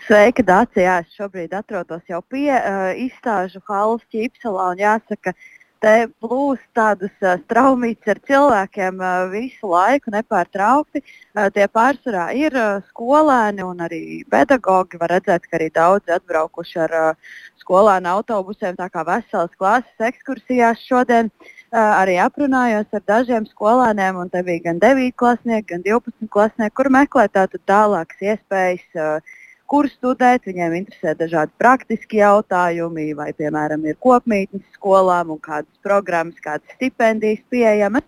Sveika, 0.06 0.42
Dācija! 0.42 1.00
Es 1.04 1.14
šobrīd 1.18 1.54
atrodos 1.54 2.02
jau 2.10 2.20
pie 2.26 2.50
uh, 2.50 2.90
izstāžu 2.98 3.62
halas 3.68 4.02
ķīpselā 4.10 4.72
un 4.74 4.82
jāsaka, 4.82 5.34
te 5.80 5.92
plūst 6.20 6.66
tādas 6.76 7.12
uh, 7.22 7.36
straumītas 7.44 8.10
ar 8.14 8.20
cilvēkiem 8.26 8.98
uh, 9.00 9.28
visu 9.32 9.70
laiku 9.70 10.12
nepārtraukti. 10.14 11.04
Uh, 11.36 11.46
tie 11.54 11.68
pārsvarā 11.70 12.26
ir 12.36 12.56
uh, 12.58 12.82
skolēni 12.90 13.64
un 13.64 13.86
arī 13.86 14.02
pedagogi. 14.32 14.98
Var 15.00 15.14
redzēt, 15.14 15.46
ka 15.46 15.60
arī 15.60 15.70
daudzi 15.76 16.16
atbraukuši 16.18 16.82
ar 16.88 16.96
uh, 16.98 17.30
skolēnu 17.70 18.10
autobusiem, 18.10 18.74
tā 18.74 18.88
kā 18.90 19.04
veselas 19.06 19.52
klases 19.58 20.06
ekskursijās 20.10 20.82
šodien. 20.82 21.30
Arī 21.70 22.16
aprunājos 22.18 22.88
ar 22.90 23.02
dažiem 23.06 23.46
skolēniem, 23.46 24.16
un 24.18 24.30
te 24.30 24.42
bija 24.42 24.64
gan 24.64 24.80
9 24.82 25.14
klasnieki, 25.14 25.68
gan 25.70 25.84
12 25.86 26.26
klasnieki, 26.34 26.74
kur 26.74 26.90
meklē 26.90 27.28
tātad 27.30 27.62
tālākas 27.70 28.24
iespējas, 28.26 29.22
kur 29.70 29.86
studēt. 29.86 30.48
Viņiem 30.50 30.74
interesē 30.80 31.14
dažādi 31.14 31.54
praktiski 31.62 32.18
jautājumi, 32.18 33.12
vai, 33.14 33.30
piemēram, 33.38 33.86
ir 33.86 34.00
kopmītnes 34.02 34.66
skolām 34.74 35.30
un 35.36 35.38
kādas 35.38 35.86
programmas, 35.86 36.42
kādas 36.42 36.74
stipendijas 36.74 37.46
pieejamas. 37.54 38.02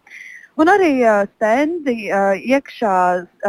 Un 0.58 0.68
arī 0.68 0.98
uh, 1.00 1.22
stendi 1.38 2.10
uh, 2.10 2.34
iekšā 2.36 2.96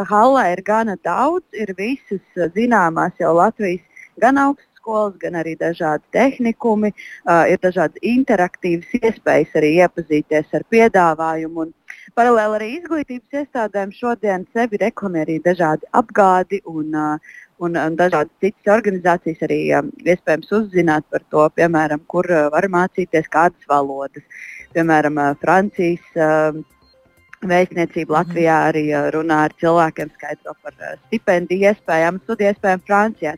halē 0.07 0.45
ir 0.53 0.61
gana 0.63 0.93
daudz, 1.03 1.43
ir 1.57 1.73
visas 1.75 2.21
uh, 2.37 2.45
zināmās 2.53 3.17
jau 3.19 3.33
Latvijas 3.35 3.83
gan 4.21 4.37
augstas 4.39 4.72
skolas, 4.83 5.15
gan 5.19 5.39
arī 5.39 5.55
dažādi 5.55 6.03
tehnikumi, 6.11 6.91
uh, 6.91 7.45
ir 7.47 7.61
dažādas 7.63 8.03
interaktīvas 8.03 8.91
iespējas 8.99 9.55
arī 9.55 9.71
iepazīties 9.79 10.51
ar 10.59 10.65
piedāvājumu. 10.73 11.67
Un 11.67 12.11
paralēli 12.17 12.59
arī 12.59 12.67
izglītības 12.79 13.39
iestādēm 13.43 13.95
šodien 13.95 14.45
sevi 14.53 14.81
reklamē 14.81 15.23
arī 15.23 15.39
dažādi 15.45 15.87
apgādi 15.95 16.59
un, 16.67 16.91
uh, 16.91 17.31
un, 17.63 17.79
un 17.79 17.95
dažādas 17.95 18.33
citas 18.43 18.75
organizācijas 18.75 19.47
arī 19.47 19.61
um, 19.79 19.89
iespējams 20.03 20.51
uzzināt 20.59 21.07
par 21.09 21.23
to, 21.31 21.47
piemēram, 21.55 22.03
kur 22.11 22.27
uh, 22.27 22.49
var 22.51 22.67
mācīties 22.67 23.31
kādas 23.31 23.71
valodas. 23.71 24.27
Piemēram, 24.75 25.17
uh, 25.17 25.33
Francijas. 25.41 26.05
Uh, 26.15 26.63
Vēstniecība 27.43 28.13
Latvijā 28.21 28.53
arī 28.69 28.85
runā 29.11 29.41
ar 29.49 29.53
cilvēkiem, 29.59 30.13
skaidro 30.15 30.53
par 30.63 30.77
stipendiju 31.09 31.73
iespējām, 31.73 32.21
studiju 32.23 32.53
iespējām 32.53 32.83
Francijā. 32.87 33.33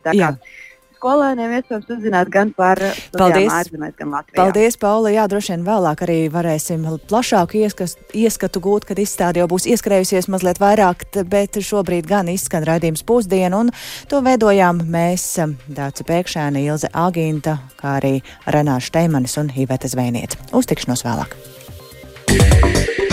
Skolēniem 0.95 1.53
iespējams 1.59 1.91
uzzināt 1.95 2.31
gan 2.33 2.51
par 2.55 2.79
Paldies. 3.15 3.51
ārzemēs, 3.51 3.95
gan 3.99 4.11
Latvijā. 4.13 4.37
Paldies, 4.39 4.77
Paula. 4.81 5.11
Jā, 5.13 5.27
droši 5.31 5.53
vien 5.53 5.65
vēlāk 5.67 6.03
arī 6.05 6.17
varēsim 6.33 6.85
plašāku 7.09 7.59
ieskas, 7.61 7.95
ieskatu 8.15 8.61
gūt, 8.63 8.87
kad 8.89 8.99
izstāde 9.01 9.41
jau 9.43 9.47
būs 9.51 9.67
ieskrējusies 9.69 10.29
mazliet 10.31 10.61
vairāk, 10.63 11.07
bet 11.29 11.59
šobrīd 11.61 12.07
gan 12.09 12.31
izskan 12.31 12.65
raidījums 12.67 13.05
pusdienu, 13.07 13.65
un 13.65 13.73
to 14.11 14.21
veidojām 14.25 14.83
mēs, 14.89 15.27
Dāca 15.67 16.07
Pēkšēna, 16.07 16.63
Ilze 16.65 16.91
Agīnta, 16.91 17.59
kā 17.79 17.97
arī 18.01 18.17
Renāša 18.47 18.95
Teimanis 18.99 19.37
un 19.41 19.51
Iveta 19.55 19.91
Zvēniet. 19.91 20.37
Uz 20.55 20.69
tikšanos 20.71 21.05
vēlāk! 21.05 23.03